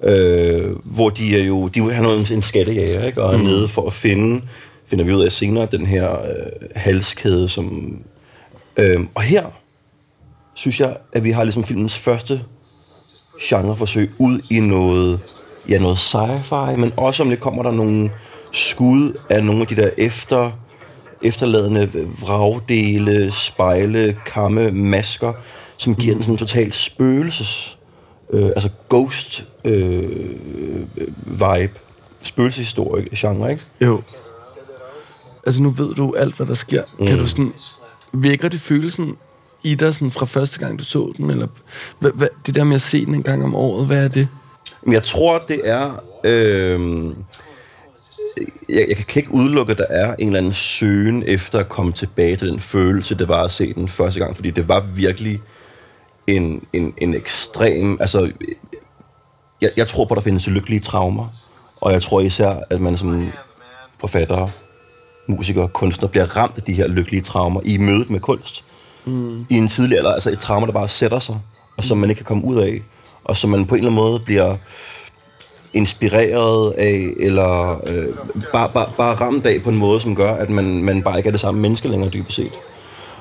Øh, 0.02 0.70
hvor 0.84 1.10
de 1.10 1.40
er 1.40 1.44
jo... 1.44 1.68
De, 1.68 1.92
han 1.92 2.04
er 2.04 2.12
jo 2.12 2.18
en, 2.18 2.26
en 2.32 2.42
skattejæger, 2.42 3.06
ikke? 3.06 3.22
Og 3.22 3.34
er 3.34 3.38
mm. 3.38 3.44
nede 3.44 3.68
for 3.68 3.86
at 3.86 3.92
finde, 3.92 4.42
finder 4.86 5.04
vi 5.04 5.12
ud 5.12 5.24
af 5.24 5.32
senere, 5.32 5.68
den 5.72 5.86
her 5.86 6.12
øh, 6.12 6.68
halskæde, 6.74 7.48
som... 7.48 7.98
Øh, 8.76 9.00
og 9.14 9.22
her 9.22 9.44
synes 10.54 10.80
jeg, 10.80 10.96
at 11.12 11.24
vi 11.24 11.30
har 11.30 11.44
ligesom 11.44 11.64
filmens 11.64 11.98
første 11.98 12.44
genreforsøg 13.42 14.10
ud 14.18 14.40
i 14.50 14.60
noget, 14.60 15.20
ja, 15.68 15.78
noget 15.78 15.96
sci-fi, 15.96 16.76
men 16.76 16.92
også 16.96 17.22
om 17.22 17.28
det 17.28 17.40
kommer 17.40 17.62
der 17.62 17.70
nogle 17.70 18.10
skud 18.52 19.18
af 19.30 19.44
nogle 19.44 19.60
af 19.60 19.66
de 19.66 19.76
der 19.76 19.90
efter, 19.96 20.50
efterladende 21.22 21.90
vragdele, 22.20 23.32
spejle, 23.32 24.16
kamme, 24.26 24.70
masker, 24.70 25.32
som 25.76 25.94
giver 25.94 26.14
den 26.14 26.22
sådan 26.22 26.34
en 26.34 26.38
total 26.38 26.72
spøgelses, 26.72 27.78
øh, 28.30 28.46
altså 28.46 28.68
ghost 28.88 29.44
øh, 29.64 30.30
vibe, 31.26 31.80
spøgelseshistorie 32.22 33.08
genre, 33.16 33.50
ikke? 33.50 33.62
Jo. 33.80 34.02
Altså, 35.46 35.62
nu 35.62 35.70
ved 35.70 35.94
du 35.94 36.14
alt, 36.16 36.36
hvad 36.36 36.46
der 36.46 36.54
sker. 36.54 36.82
Mm. 36.98 37.06
Kan 37.06 37.18
du 37.18 37.26
sådan... 37.26 37.52
Vækker 38.12 38.48
det 38.48 38.60
følelsen 38.60 39.16
i 39.64 39.74
dig 39.74 39.94
sådan 39.94 40.10
fra 40.10 40.26
første 40.26 40.58
gang, 40.58 40.78
du 40.78 40.84
så 40.84 41.12
den? 41.16 41.30
Eller 41.30 41.46
hvad, 41.98 42.10
hvad, 42.14 42.28
det 42.46 42.54
der 42.54 42.64
med 42.64 42.74
at 42.74 42.82
se 42.82 43.06
den 43.06 43.14
en 43.14 43.22
gang 43.22 43.44
om 43.44 43.54
året, 43.54 43.86
hvad 43.86 44.04
er 44.04 44.08
det? 44.08 44.28
Jeg 44.90 45.02
tror, 45.02 45.44
det 45.48 45.60
er... 45.64 46.02
Øh, 46.24 47.10
jeg, 48.68 48.86
jeg 48.88 48.96
kan 48.96 49.20
ikke 49.20 49.34
udelukke, 49.34 49.70
at 49.70 49.78
der 49.78 49.86
er 49.90 50.14
en 50.18 50.26
eller 50.26 50.38
anden 50.38 50.52
søgen 50.52 51.22
efter 51.26 51.58
at 51.58 51.68
komme 51.68 51.92
tilbage 51.92 52.36
til 52.36 52.48
den 52.48 52.60
følelse, 52.60 53.18
det 53.18 53.28
var 53.28 53.44
at 53.44 53.50
se 53.50 53.74
den 53.74 53.88
første 53.88 54.20
gang, 54.20 54.36
fordi 54.36 54.50
det 54.50 54.68
var 54.68 54.80
virkelig 54.80 55.40
en, 56.26 56.62
en, 56.72 56.94
en 56.98 57.14
ekstrem... 57.14 57.96
Altså, 58.00 58.32
jeg, 59.60 59.70
jeg 59.76 59.88
tror 59.88 60.04
på, 60.04 60.14
at 60.14 60.16
der 60.16 60.22
findes 60.22 60.46
lykkelige 60.46 60.80
traumer, 60.80 61.28
og 61.80 61.92
jeg 61.92 62.02
tror 62.02 62.20
især, 62.20 62.60
at 62.70 62.80
man 62.80 62.96
som 62.96 63.32
forfatter, 64.00 64.48
musiker, 65.26 65.66
kunstner 65.66 66.08
bliver 66.08 66.36
ramt 66.36 66.56
af 66.56 66.62
de 66.62 66.72
her 66.72 66.88
lykkelige 66.88 67.22
traumer 67.22 67.60
i 67.64 67.76
mødet 67.76 68.10
med 68.10 68.20
kunst. 68.20 68.64
Mm. 69.04 69.46
I 69.48 69.54
en 69.54 69.68
tidlig 69.68 69.98
alder, 69.98 70.12
altså 70.12 70.30
et 70.30 70.38
trauma, 70.38 70.66
der 70.66 70.72
bare 70.72 70.88
sætter 70.88 71.18
sig, 71.18 71.38
og 71.76 71.84
som 71.84 71.98
man 71.98 72.10
ikke 72.10 72.18
kan 72.18 72.26
komme 72.26 72.44
ud 72.44 72.56
af, 72.56 72.82
og 73.24 73.36
som 73.36 73.50
man 73.50 73.66
på 73.66 73.74
en 73.74 73.78
eller 73.78 73.90
anden 73.90 74.04
måde 74.04 74.20
bliver 74.20 74.56
inspireret 75.72 76.70
af, 76.70 77.12
eller 77.20 77.80
øh, 77.86 78.06
bare, 78.52 78.70
bare, 78.74 78.90
bare 78.98 79.14
ramt 79.14 79.46
af 79.46 79.62
på 79.62 79.70
en 79.70 79.76
måde, 79.76 80.00
som 80.00 80.16
gør, 80.16 80.34
at 80.34 80.50
man, 80.50 80.84
man 80.84 81.02
bare 81.02 81.18
ikke 81.18 81.26
er 81.26 81.30
det 81.30 81.40
samme 81.40 81.60
menneske 81.60 81.88
længere, 81.88 82.10
dybest 82.10 82.36
set. 82.36 82.52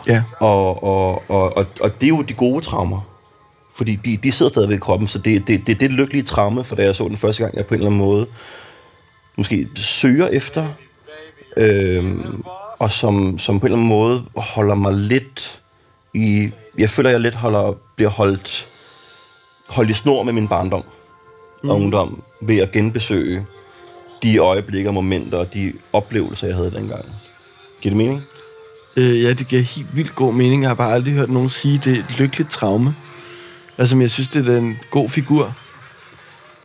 Ja. 0.07 0.23
Og, 0.39 0.83
og, 0.83 1.23
og, 1.27 1.57
og, 1.57 1.65
og 1.81 2.01
det 2.01 2.03
er 2.03 2.09
jo 2.09 2.21
de 2.21 2.33
gode 2.33 2.61
traumer. 2.61 3.01
Fordi 3.75 3.95
de, 3.95 4.17
de 4.17 4.31
sidder 4.31 4.49
stadigvæk 4.49 4.77
i 4.77 4.79
kroppen, 4.79 5.07
så 5.07 5.19
det, 5.19 5.47
det, 5.47 5.47
det, 5.47 5.67
det 5.67 5.73
er 5.73 5.79
det 5.79 5.91
lykkelige 5.91 6.23
traume, 6.23 6.63
for 6.63 6.75
da 6.75 6.83
jeg 6.83 6.95
så 6.95 7.07
den 7.07 7.17
første 7.17 7.43
gang, 7.43 7.55
jeg 7.55 7.65
på 7.65 7.73
en 7.73 7.79
eller 7.79 7.89
anden 7.91 8.05
måde 8.05 8.27
måske 9.37 9.67
søger 9.75 10.27
efter, 10.27 10.67
øh, 11.57 12.15
og 12.79 12.91
som, 12.91 13.39
som 13.39 13.59
på 13.59 13.65
en 13.65 13.71
eller 13.71 13.77
anden 13.77 13.89
måde 13.89 14.23
holder 14.35 14.75
mig 14.75 14.93
lidt 14.93 15.62
i... 16.13 16.51
Jeg 16.77 16.89
føler, 16.89 17.09
jeg 17.09 17.19
lidt 17.19 17.35
holder, 17.35 17.73
bliver 17.95 18.09
holdt, 18.09 18.67
holdt 19.67 19.89
i 19.89 19.93
snor 19.93 20.23
med 20.23 20.33
min 20.33 20.47
barndom 20.47 20.83
mm. 21.63 21.69
og 21.69 21.75
ungdom 21.75 22.23
ved 22.41 22.57
at 22.57 22.71
genbesøge 22.71 23.45
de 24.23 24.37
øjeblikke 24.37 24.89
og 24.89 24.93
momenter 24.93 25.37
og 25.37 25.53
de 25.53 25.73
oplevelser, 25.93 26.47
jeg 26.47 26.55
havde 26.55 26.71
dengang. 26.71 27.05
Giver 27.81 27.91
det 27.91 27.97
mening? 27.97 28.21
Øh, 28.95 29.21
ja, 29.21 29.33
det 29.33 29.47
giver 29.47 29.61
helt 29.61 29.95
vildt 29.95 30.15
god 30.15 30.33
mening. 30.33 30.61
Jeg 30.61 30.69
har 30.69 30.75
bare 30.75 30.93
aldrig 30.93 31.13
hørt 31.13 31.29
nogen 31.29 31.49
sige, 31.49 31.81
det 31.83 31.93
er 31.93 31.99
et 31.99 32.19
lykkeligt 32.19 32.49
traume. 32.49 32.95
Altså, 33.77 33.95
men 33.95 34.01
jeg 34.01 34.11
synes, 34.11 34.27
det 34.27 34.47
er 34.47 34.57
en 34.57 34.79
god 34.91 35.09
figur. 35.09 35.55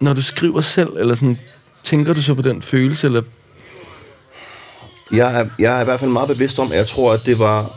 Når 0.00 0.12
du 0.12 0.22
skriver 0.22 0.60
selv, 0.60 0.88
eller 0.96 1.14
sådan, 1.14 1.38
tænker 1.82 2.14
du 2.14 2.22
så 2.22 2.34
på 2.34 2.42
den 2.42 2.62
følelse, 2.62 3.06
eller 3.06 3.22
Jeg 5.12 5.40
er, 5.40 5.48
jeg 5.58 5.76
er 5.76 5.80
i 5.80 5.84
hvert 5.84 6.00
fald 6.00 6.10
meget 6.10 6.28
bevidst 6.28 6.58
om, 6.58 6.72
at 6.72 6.78
jeg 6.78 6.86
tror, 6.86 7.12
at 7.12 7.20
det 7.26 7.38
var... 7.38 7.70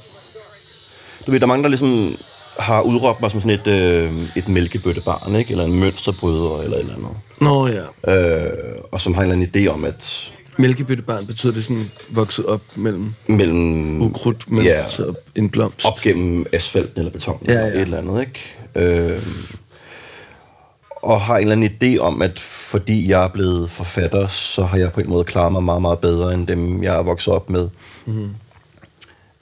Du 1.26 1.32
ved, 1.32 1.40
der 1.40 1.46
er 1.46 1.48
mange, 1.48 1.64
der 1.64 1.70
ligesom 1.70 2.16
har 2.60 2.82
udråbt 2.82 3.22
mig 3.22 3.32
som 3.32 3.42
sådan 3.42 3.60
et, 3.60 3.68
øh, 3.68 4.14
et 4.36 4.48
mælkebøttebarn, 4.50 5.36
ikke? 5.36 5.52
Eller 5.52 5.66
en 5.66 5.80
mønsterbryder, 5.80 6.62
eller 6.64 6.78
et 6.78 6.82
eller 6.82 6.96
andet. 6.96 7.12
Nå 7.42 7.68
ja. 7.68 8.14
Øh, 8.48 8.52
og 8.92 9.02
som 9.02 9.14
har 9.14 9.22
en 9.24 9.32
eller 9.32 9.46
anden 9.46 9.66
idé 9.66 9.70
om, 9.74 9.86
at 9.86 10.34
Mælkebøttebarn 10.58 11.26
betyder 11.26 11.54
det 11.54 11.64
sådan 11.64 11.92
vokset 12.10 12.46
op 12.46 12.62
mellem 12.76 13.14
mellem 13.28 14.02
ukrudt, 14.02 14.52
mellem 14.52 14.68
Ja. 14.68 14.86
ja. 15.00 15.04
en 15.36 15.50
blomst. 15.50 15.86
op 15.86 15.98
gennem 16.02 16.46
asfalten 16.54 17.00
eller 17.00 17.12
betonen, 17.12 17.42
Ja, 17.48 17.54
ja, 17.54 17.60
ja. 17.60 17.68
et 17.68 17.82
eller 17.82 17.98
andet, 17.98 18.22
ikke? 18.22 19.00
Øh, 19.16 19.22
og 20.96 21.22
har 21.22 21.38
en 21.38 21.42
eller 21.52 21.56
anden 21.56 21.96
idé 21.96 22.00
om, 22.00 22.22
at 22.22 22.40
fordi 22.40 23.10
jeg 23.10 23.24
er 23.24 23.28
blevet 23.28 23.70
forfatter, 23.70 24.28
så 24.28 24.64
har 24.64 24.78
jeg 24.78 24.92
på 24.92 25.00
en 25.02 25.10
måde 25.10 25.24
klaret 25.24 25.52
mig 25.52 25.64
meget, 25.64 25.82
meget 25.82 26.00
bedre, 26.00 26.34
end 26.34 26.48
dem, 26.48 26.84
jeg 26.84 26.96
er 27.00 27.04
vokset 27.04 27.34
op 27.34 27.50
med. 27.50 27.70
Mm. 28.06 28.30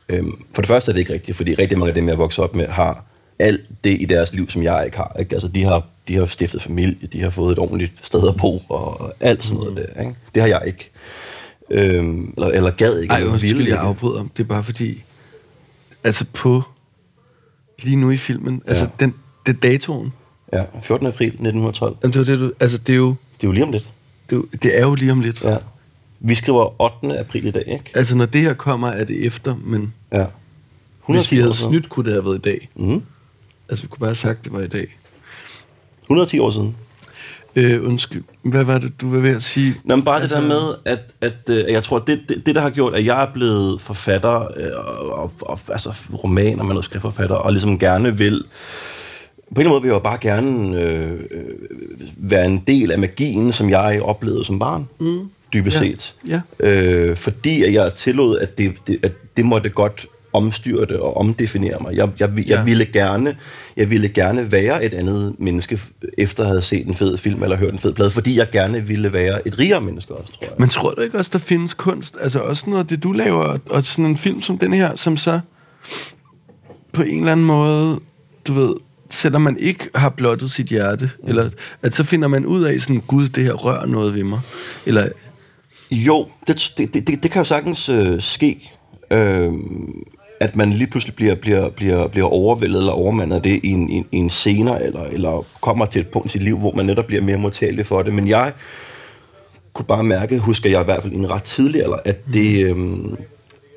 Øhm, 0.10 0.44
for 0.54 0.62
det 0.62 0.68
første 0.68 0.92
er 0.92 0.94
det 0.94 1.00
ikke 1.00 1.13
rigtigt, 1.13 1.38
fordi 1.38 1.54
rigtig 1.54 1.78
mange 1.78 1.89
af 1.89 1.96
dem, 1.96 2.06
jeg 2.08 2.13
er 2.13 2.18
vokset 2.18 2.44
op 2.44 2.56
med, 2.56 2.68
har 2.68 3.06
alt 3.39 3.62
det 3.84 4.01
i 4.01 4.06
deres 4.06 4.34
liv, 4.34 4.50
som 4.50 4.63
jeg 4.63 4.84
ikke 4.86 4.98
har. 4.98 5.16
Ikke? 5.20 5.36
Altså, 5.36 5.48
de 5.48 5.63
har, 5.63 5.88
de 6.08 6.16
har 6.16 6.25
stiftet 6.25 6.62
familie, 6.62 7.08
de 7.13 7.22
har 7.22 7.30
fået 7.30 7.51
et 7.51 7.60
ordentligt 7.60 7.92
sted 8.01 8.28
at 8.30 8.36
bo, 8.38 8.63
og 8.70 9.13
alt 9.20 9.44
sådan 9.44 9.58
noget 9.58 9.78
der. 9.78 10.01
Ikke? 10.01 10.16
Det 10.34 10.42
har 10.42 10.50
jeg 10.50 10.63
ikke. 10.68 10.92
Øhm, 11.72 12.34
eller, 12.38 12.48
eller 12.48 12.72
gad 12.72 13.00
ikke. 13.00 13.12
Ej, 13.12 13.20
eller 13.20 13.32
undskyld, 13.32 13.68
jeg 13.68 13.78
afbryder. 13.78 14.25
Det 14.38 14.44
er 14.44 14.48
bare 14.48 14.63
fordi, 14.63 15.04
altså 16.04 16.25
på, 16.34 16.63
lige 17.84 17.96
nu 17.96 18.12
i 18.12 18.18
filmen, 18.18 18.62
ja. 18.66 18.70
altså 18.70 18.88
den, 19.00 19.13
det 19.46 19.56
er 19.56 19.60
datoen. 19.60 20.13
Ja, 20.54 20.63
14. 20.82 21.08
april 21.08 21.28
1912. 21.28 21.98
Jamen, 22.04 22.13
det, 22.13 22.20
var 22.20 22.25
det, 22.25 22.39
du, 22.39 22.51
altså, 22.60 22.78
det, 22.78 22.94
er 22.94 22.98
jo, 22.98 23.08
Det 23.08 23.44
er 23.44 23.48
jo 23.48 23.51
lige 23.51 23.63
om 23.63 23.72
lidt. 23.72 23.94
det, 24.30 24.36
er 24.36 24.39
jo, 24.39 24.46
det 24.63 24.78
er 24.78 24.82
jo 24.82 24.96
lige 24.96 25.12
om 25.12 25.20
lidt. 25.20 25.44
Ja. 25.44 25.58
Vi 26.20 26.36
skriver 26.36 26.82
8. 26.82 27.20
april 27.20 27.46
i 27.48 27.52
dag, 27.52 27.64
ikke? 27.68 27.92
Altså, 27.96 28.16
når 28.16 28.26
det 28.26 28.42
her 28.42 28.54
kommer, 28.54 28.88
er 28.88 29.04
det 29.04 29.26
efter, 29.26 29.56
men 29.64 29.94
Ja. 30.14 30.26
hvis 31.10 31.32
vi 31.32 31.38
havde 31.38 31.54
snydt, 31.54 31.90
kunne 31.90 32.06
det 32.06 32.14
have 32.14 32.26
været 32.26 32.36
i 32.36 32.42
dag. 32.42 32.70
Mhm. 32.76 33.02
Altså, 33.70 33.84
vi 33.86 33.88
kunne 33.88 34.00
bare 34.00 34.08
have 34.10 34.16
sagt, 34.16 34.44
det 34.44 34.54
var 34.54 34.60
i 34.60 34.68
dag. 34.68 34.88
110 36.02 36.40
år 36.40 36.52
siden. 36.52 36.76
Øh, 37.56 37.86
undskyld, 37.86 38.24
hvad 38.42 38.64
var 38.64 38.78
det, 38.78 39.02
du 39.02 39.12
var 39.12 39.20
ved 39.20 39.36
at 39.36 39.44
sige? 39.44 39.76
Nå, 39.84 39.96
men 39.96 40.06
bare 40.06 40.22
Altså- 40.22 40.36
altså, 40.38 40.50
det 40.50 40.60
der 40.60 40.66
med, 40.66 40.76
at, 40.86 41.00
at, 41.22 41.50
øh, 41.50 41.66
at 41.68 41.72
jeg 41.74 41.84
tror, 41.84 42.00
det, 42.00 42.20
det, 42.30 42.46
det, 42.46 42.56
der 42.56 42.62
har 42.62 42.70
gjort, 42.70 42.96
at 42.96 43.06
jeg 43.06 43.24
er 43.24 43.34
blevet 43.34 43.82
forfatter, 43.82 44.36
øh, 44.58 44.72
og, 44.76 45.10
og, 45.20 45.32
og 45.42 45.60
altså 45.70 45.90
roman- 46.14 46.60
og 46.60 46.66
manuskriptforfatter, 46.66 47.36
og 47.36 47.52
ligesom 47.52 47.80
gerne 47.80 48.18
vil, 48.18 48.44
på 49.56 49.62
en 49.62 49.68
måde 49.68 49.82
vil 49.82 49.88
jeg 49.88 49.94
jo 49.96 50.00
bare 50.00 50.18
gerne 50.22 50.82
øh, 50.82 51.12
øh, 51.32 51.44
være 52.18 52.46
en 52.46 52.64
del 52.68 52.92
af 52.92 53.00
magien, 53.00 53.52
som 53.54 53.70
jeg 53.70 54.02
oplevede 54.02 54.46
som 54.46 54.60
barn, 54.60 54.88
mm. 55.00 55.30
Dybest 55.53 55.82
Ja. 55.82 55.86
set. 55.86 56.15
Ja. 56.27 56.41
Øh, 56.60 57.15
fordi 57.15 57.63
at 57.63 57.74
jeg 57.74 57.91
tillod, 57.94 58.38
at 58.39 58.58
det, 58.58 58.74
det, 58.88 59.00
at 59.03 59.12
det 59.38 59.46
måtte 59.46 59.70
godt 59.70 60.06
omstyre 60.34 60.82
det 60.86 60.98
og 60.98 61.18
omdefinere 61.18 61.77
mig. 61.82 61.96
Jeg, 61.96 62.10
jeg, 62.20 62.29
jeg, 62.38 62.46
Ja. 62.48 62.63
ville 62.63 62.86
gerne, 62.86 63.36
jeg 63.77 63.89
ville 63.89 64.08
gerne 64.10 64.51
være 64.51 64.84
et 64.86 64.94
andet 64.94 65.36
menneske, 65.39 65.79
efter 66.18 66.44
at 66.44 66.50
have 66.50 66.62
set 66.62 66.88
en 66.88 66.96
fed 66.96 67.18
film 67.18 67.44
eller 67.44 67.58
hørt 67.58 67.74
en 67.74 67.79
fed 67.79 67.94
plade, 67.94 68.12
fordi 68.12 68.38
jeg 68.38 68.48
gerne 68.51 68.82
ville 68.88 69.13
være 69.13 69.48
et 69.48 69.60
rigere 69.60 69.82
menneske 69.82 70.13
også, 70.15 70.34
tror 70.34 70.38
jeg. 70.46 70.51
Men 70.60 70.70
tror 70.70 70.91
du 70.91 71.01
ikke 71.01 71.18
også, 71.18 71.29
der 71.34 71.39
findes 71.39 71.74
kunst? 71.74 72.15
Altså 72.22 72.39
også 72.39 72.63
noget 72.68 72.84
af 72.84 72.88
det, 72.88 73.03
du 73.03 73.12
laver, 73.12 73.44
og- 73.44 73.60
og 73.70 73.84
sådan 73.84 74.06
en 74.06 74.18
film 74.18 74.41
som 74.41 74.58
den 74.58 74.74
her, 74.74 74.96
som 74.96 75.18
så 75.18 75.39
på 76.94 77.01
en 77.01 77.20
eller 77.20 77.32
anden 77.32 77.46
måde, 77.46 78.00
du 78.48 78.53
ved, 78.53 78.74
selvom 79.10 79.41
man 79.41 79.58
ikke 79.60 79.89
har 79.96 80.10
blottet 80.10 80.51
sit 80.51 80.68
hjerte, 80.68 81.10
mm. 81.24 81.29
eller 81.29 81.50
at 81.82 81.94
så 81.94 82.03
finder 82.03 82.27
man 82.27 82.46
ud 82.46 82.63
af 82.63 82.82
sådan, 82.82 83.03
gud, 83.08 83.27
det 83.29 83.44
her 83.44 83.53
rører 83.53 83.86
noget 83.86 84.13
ved 84.13 84.24
mig. 84.24 84.39
Eller, 84.86 85.08
Jo, 85.91 86.27
det, 86.48 86.74
det, 86.77 86.93
det, 86.93 87.24
det 87.24 87.31
kan 87.31 87.39
jo 87.39 87.43
sagtens 87.43 87.89
øh, 87.89 88.22
ske, 88.22 88.72
øh, 89.12 89.53
at 90.39 90.55
man 90.55 90.69
lige 90.69 90.88
pludselig 90.88 91.15
bliver, 91.15 91.36
bliver, 91.36 91.69
bliver, 91.69 92.08
bliver 92.08 92.27
overvældet 92.27 92.79
eller 92.79 92.91
overmandet 92.91 93.36
af 93.36 93.41
det 93.41 93.60
i 93.63 93.69
en, 93.69 93.89
i, 93.89 94.03
i 94.12 94.17
en 94.17 94.29
senere, 94.29 94.84
eller, 94.84 95.03
eller 95.03 95.46
kommer 95.62 95.86
til 95.86 96.01
et 96.01 96.08
punkt 96.08 96.25
i 96.25 96.29
sit 96.29 96.43
liv, 96.43 96.58
hvor 96.58 96.72
man 96.72 96.86
netop 96.86 97.05
bliver 97.05 97.22
mere 97.22 97.38
modtagelig 97.38 97.86
for 97.86 98.01
det. 98.01 98.13
Men 98.13 98.27
jeg 98.27 98.53
kunne 99.74 99.86
bare 99.86 100.03
mærke, 100.03 100.38
husker 100.38 100.69
jeg 100.69 100.81
i 100.81 100.86
hvert 100.86 101.01
fald 101.01 101.13
i 101.13 101.15
en 101.15 101.29
ret 101.29 101.43
tidlig 101.43 101.84
alder, 101.84 101.98
at 102.05 102.34
det, 102.34 102.65
øh, 102.65 102.77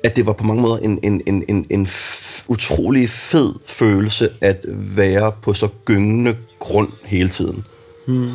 at 0.03 0.15
det 0.15 0.25
var 0.25 0.33
på 0.33 0.43
mange 0.43 0.61
måder 0.61 0.77
en, 0.77 0.99
en, 1.03 1.21
en, 1.25 1.43
en, 1.47 1.65
en 1.69 1.87
utrolig 2.47 3.09
fed 3.09 3.53
følelse 3.65 4.29
at 4.41 4.65
være 4.69 5.31
på 5.41 5.53
så 5.53 5.67
gyngende 5.85 6.35
grund 6.59 6.89
hele 7.05 7.29
tiden. 7.29 7.65
Hmm. 8.07 8.31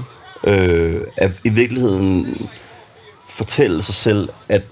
Øh, 0.47 1.01
at 1.17 1.31
i 1.45 1.49
virkeligheden 1.49 2.27
fortælle 3.39 3.83
sig 3.83 3.95
selv, 3.95 4.29
at 4.49 4.63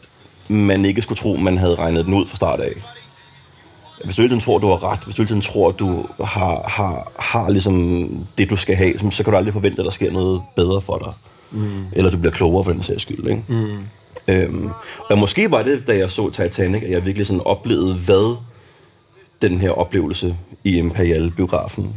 man 0.49 0.85
ikke 0.85 1.03
skulle 1.03 1.19
tro, 1.19 1.37
man 1.37 1.59
havde 1.59 1.75
regnet 1.75 2.07
den 2.07 2.15
ud 2.15 2.27
fra 2.27 2.37
start 2.37 2.61
af. 2.61 2.73
Hvis 4.05 4.17
du 4.17 4.23
hele 4.23 4.31
tiden 4.31 4.43
tror, 4.43 4.59
du 4.59 4.67
har 4.67 4.93
ret, 4.93 4.99
hvis 5.05 5.15
du 5.15 5.23
hele 5.23 5.29
tiden 5.29 5.43
tror, 5.43 5.71
du 5.71 6.07
har, 6.25 6.69
har, 6.69 7.13
har 7.19 7.51
ligesom 7.51 8.09
det, 8.39 8.51
du 8.51 8.57
skal 8.57 8.77
have, 8.77 8.99
så 8.99 9.11
så 9.11 9.25
kan 9.25 9.31
du 9.31 9.37
aldrig 9.37 9.53
forvente, 9.53 9.79
at 9.79 9.85
der 9.85 9.91
sker 9.91 10.13
noget 10.13 10.43
bedre 10.57 10.81
for 10.81 10.99
dig. 10.99 11.13
Mm. 11.51 11.85
Eller 11.93 12.11
du 12.11 12.17
bliver 12.17 12.33
klogere 12.33 12.65
for 12.65 12.73
den 12.73 12.83
sags 12.83 13.03
skyld. 13.03 13.27
Ikke? 13.27 13.43
Mm. 13.49 13.79
Øhm, 14.29 14.71
og 15.11 15.19
måske 15.19 15.51
var 15.51 15.63
det, 15.63 15.87
da 15.87 15.97
jeg 15.97 16.11
så 16.11 16.31
Titanic, 16.31 16.83
at 16.83 16.91
jeg 16.91 17.07
virkelig 17.07 17.27
sådan 17.27 17.43
oplevede, 17.45 17.95
hvad 17.95 18.37
den 19.43 19.61
her 19.61 19.71
oplevelse 19.71 20.37
i 20.65 20.79
Imperial-biografen 20.79 21.97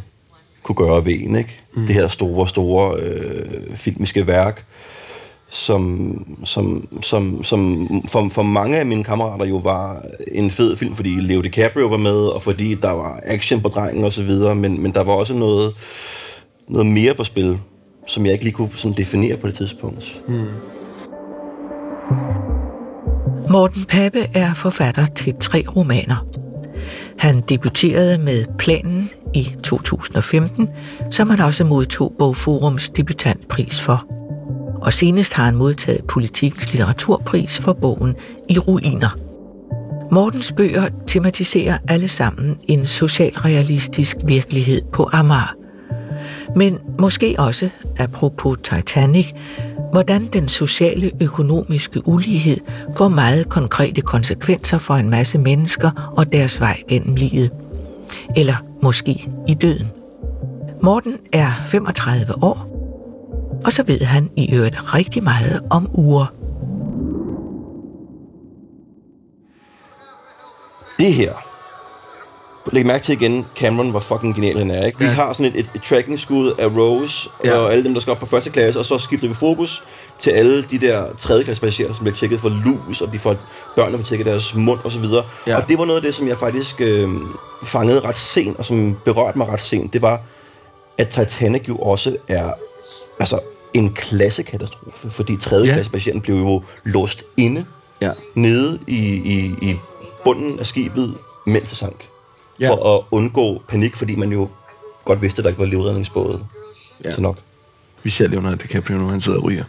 kunne 0.64 0.76
gøre 0.76 1.06
ved 1.06 1.14
en. 1.14 1.36
Ikke? 1.36 1.62
Mm. 1.74 1.88
Det 1.88 1.96
her 1.96 2.08
store, 2.08 2.48
store 2.48 3.00
øh, 3.00 3.76
filmiske 3.76 4.28
værk, 4.28 4.66
som, 5.52 6.38
som, 6.46 6.88
som, 7.02 7.44
som 7.44 7.88
for, 8.08 8.30
for 8.30 8.44
mange 8.44 8.80
af 8.80 8.86
mine 8.86 9.04
kammerater 9.04 9.46
jo 9.46 9.58
var 9.58 10.06
en 10.32 10.52
fed 10.52 10.76
film, 10.76 10.96
fordi 10.96 11.10
Leo 11.10 11.42
DiCaprio 11.42 11.88
var 11.88 11.98
med, 11.98 12.18
og 12.18 12.42
fordi 12.42 12.76
der 12.76 12.92
var 12.92 13.20
action 13.24 13.62
på 13.62 13.70
drengen 13.70 14.04
og 14.04 14.14
så 14.14 14.24
videre, 14.24 14.56
men, 14.56 14.82
men 14.84 14.94
der 14.94 15.04
var 15.04 15.14
også 15.14 15.34
noget, 15.34 15.74
noget 16.68 16.88
mere 16.88 17.14
på 17.14 17.24
spil, 17.24 17.60
som 18.08 18.26
jeg 18.26 18.34
ikke 18.34 18.46
lige 18.46 18.54
kunne 18.54 18.70
sådan 18.76 18.98
definere 18.98 19.38
på 19.38 19.48
det 19.48 19.56
tidspunkt. 19.56 20.22
Hmm. 20.28 20.46
Morten 23.50 23.86
Pape 23.86 24.20
er 24.36 24.54
forfatter 24.54 25.06
til 25.06 25.36
tre 25.40 25.64
romaner. 25.76 26.26
Han 27.18 27.42
debuterede 27.50 28.18
med 28.18 28.46
Planen 28.58 29.10
i 29.36 29.48
2015, 29.64 30.70
som 31.12 31.30
han 31.30 31.40
også 31.40 31.64
modtog 31.64 32.16
Bogforums 32.20 32.90
debutantpris 32.90 33.82
for. 33.82 34.19
Og 34.82 34.94
senest 34.94 35.34
har 35.34 35.46
han 35.46 35.56
modtaget 35.56 36.06
Politikens 36.08 36.72
litteraturpris 36.74 37.60
for 37.60 37.74
bogen 37.74 38.16
I 38.50 38.60
ruiner. 38.60 39.18
Mortens 40.12 40.52
bøger 40.52 40.90
tematiserer 41.08 41.78
alle 41.88 42.08
sammen 42.08 42.58
en 42.68 42.86
socialrealistisk 42.86 44.18
virkelighed 44.26 44.82
på 44.94 45.10
Amager. 45.14 45.56
Men 46.56 46.80
måske 47.00 47.36
også, 47.38 47.70
apropos 48.00 48.58
Titanic, 48.64 49.32
hvordan 49.92 50.26
den 50.26 50.48
sociale 50.48 51.12
økonomiske 51.22 52.08
ulighed 52.08 52.58
får 52.98 53.08
meget 53.08 53.50
konkrete 53.50 54.02
konsekvenser 54.02 54.78
for 54.78 54.94
en 54.94 55.10
masse 55.10 55.38
mennesker 55.38 56.12
og 56.18 56.34
deres 56.34 56.60
vej 56.60 56.82
gennem 56.88 57.16
livet. 57.16 57.52
Eller 58.36 58.56
måske 58.82 59.30
i 59.48 59.54
døden. 59.54 59.88
Morten 60.84 61.18
er 61.34 61.52
35 61.68 62.44
år, 62.44 62.69
og 63.66 63.72
så 63.72 63.84
ved 63.84 64.02
han 64.02 64.30
i 64.36 64.56
øvrigt 64.56 64.94
rigtig 64.94 65.24
meget 65.24 65.62
om 65.70 65.90
uger. 65.94 66.34
Det 71.00 71.14
her, 71.14 71.34
Læg 72.72 72.86
mærke 72.86 73.04
til 73.04 73.22
igen, 73.22 73.46
Cameron 73.56 73.94
var 73.94 74.00
fucking 74.00 74.36
genial, 74.36 74.58
han 74.58 74.72
er, 74.72 74.86
ikke? 74.86 75.00
Vi 75.00 75.06
ja. 75.06 75.12
har 75.12 75.34
sådan 75.34 75.46
et, 75.46 75.60
et, 75.60 75.72
et 75.76 75.82
tracking-skud 75.82 76.54
af 76.60 76.68
Rose 76.68 77.30
ja. 77.46 77.58
og 77.58 77.72
alle 77.72 77.84
dem, 77.84 77.94
der 77.94 78.02
skal 78.02 78.12
op 78.12 78.18
på 78.18 78.26
første 78.26 78.50
klasse, 78.50 78.80
og 78.80 78.86
så 78.86 78.98
skifter 78.98 79.28
vi 79.28 79.34
fokus 79.34 79.84
til 80.20 80.32
alle 80.32 80.64
de 80.64 80.80
der 80.80 81.06
tredje 81.18 81.44
klasse 81.44 81.62
passagerer, 81.62 81.94
som 81.94 82.04
bliver 82.04 82.16
tjekket 82.16 82.40
for 82.40 82.50
lus, 82.50 83.02
og 83.02 83.14
de 83.14 83.20
får 83.20 83.36
børnene 83.76 83.98
får 83.98 84.06
tjekket 84.06 84.26
deres 84.26 84.56
mund 84.56 84.80
og 84.84 84.92
så 84.92 85.00
videre. 85.00 85.24
Ja. 85.48 85.58
Og 85.58 85.70
det 85.70 85.78
var 85.78 85.86
noget 85.86 85.98
af 85.98 86.02
det, 86.02 86.16
som 86.16 86.28
jeg 86.28 86.38
faktisk 86.38 86.82
øh, 86.82 87.10
fangede 87.64 88.00
ret 88.00 88.18
sent, 88.18 88.58
og 88.58 88.66
som 88.66 88.98
berørte 89.06 89.38
mig 89.38 89.48
ret 89.48 89.62
sent. 89.62 89.94
Det 89.94 90.02
var, 90.02 90.22
at 90.98 91.08
Titanic 91.08 91.68
jo 91.68 91.78
også 91.78 92.18
er 92.28 92.54
altså, 93.20 93.40
en 93.74 93.94
klassekatastrofe, 93.94 95.12
fordi 95.12 95.38
tredje 95.38 95.68
ja. 95.68 95.74
klasse 95.74 95.92
patienten 95.92 96.22
blev 96.22 96.36
jo 96.36 96.64
låst 96.84 97.24
inde 97.38 97.66
ja. 98.02 98.12
nede 98.36 98.80
i, 98.88 98.98
i, 99.16 99.56
i 99.62 99.76
bunden 100.24 100.60
af 100.60 100.66
skibet, 100.66 101.18
mens 101.46 101.70
det 101.70 101.78
sank 101.78 102.06
ja. 102.60 102.70
for 102.70 102.98
at 102.98 103.04
undgå 103.12 103.62
panik, 103.68 103.96
fordi 103.96 104.16
man 104.16 104.32
jo 104.32 104.50
godt 105.06 105.22
vidste, 105.22 105.40
at 105.40 105.44
der 105.44 105.50
ikke 105.50 105.60
var 105.60 105.66
livredningsbåde 105.66 106.46
ja. 107.06 107.12
til 107.12 107.22
nok. 107.22 107.38
Vi 108.04 108.10
ser 108.10 108.28
Leonardo 108.28 108.56
DiCaprio 108.56 108.98
nu, 108.98 109.08
han 109.08 109.22
sidder 109.22 109.38
og 109.38 109.44
ryger. 109.44 109.64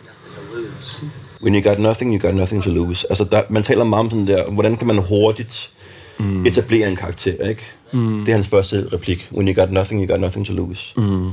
When 1.42 1.54
you 1.54 1.62
got 1.70 1.78
nothing, 1.78 2.14
you 2.14 2.28
got 2.28 2.36
nothing 2.36 2.62
to 2.62 2.70
lose. 2.70 3.06
Altså, 3.10 3.24
der, 3.24 3.42
man 3.50 3.62
taler 3.62 3.84
meget 3.84 4.00
om 4.00 4.10
sådan 4.10 4.26
der, 4.26 4.50
hvordan 4.50 4.76
kan 4.76 4.86
man 4.86 4.98
hurtigt 4.98 5.72
mm. 6.18 6.46
etablere 6.46 6.88
en 6.88 6.96
karakter, 6.96 7.48
ikke? 7.48 7.62
Mm. 7.92 8.18
Det 8.24 8.28
er 8.28 8.36
hans 8.36 8.48
første 8.48 8.88
replik. 8.92 9.28
When 9.32 9.48
you 9.48 9.54
got 9.54 9.72
nothing, 9.72 10.00
you 10.00 10.12
got 10.12 10.20
nothing 10.20 10.46
to 10.46 10.52
lose. 10.52 10.92
Mm. 10.96 11.30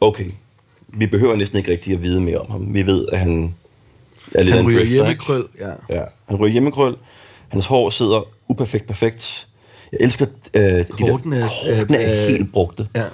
Okay. 0.00 0.30
Vi 0.96 1.06
behøver 1.06 1.36
næsten 1.36 1.58
ikke 1.58 1.70
rigtig 1.70 1.92
at 1.94 2.02
vide 2.02 2.20
mere 2.20 2.38
om 2.38 2.50
ham. 2.50 2.74
Vi 2.74 2.86
ved, 2.86 3.06
at 3.12 3.18
han 3.18 3.54
er 4.34 4.42
lidt 4.42 4.56
han 4.56 4.66
ryger 4.66 4.84
hjemmekrøl, 4.84 5.44
ja. 5.60 5.70
ja. 5.96 6.04
Han 6.28 6.36
ryger 6.36 6.52
hjemmekrøl. 6.52 6.96
Hans 7.48 7.66
hår 7.66 7.90
sidder 7.90 8.22
uperfekt 8.48 8.86
perfekt. 8.86 9.48
Jeg 9.92 9.98
elsker 10.00 10.26
øh, 10.54 10.62
de 10.62 10.84
kortene, 10.84 11.40
der, 11.40 11.48
kortene 11.76 11.98
er, 11.98 12.24
er 12.24 12.28
helt 12.28 12.52
brugte. 12.52 12.88
Ja. 12.94 13.04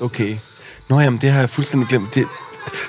Okay. 0.00 0.36
Nå 0.88 1.00
jamen, 1.00 1.20
det 1.20 1.30
har 1.30 1.38
jeg 1.38 1.50
fuldstændig 1.50 1.88
glemt. 1.88 2.14
Det, 2.14 2.26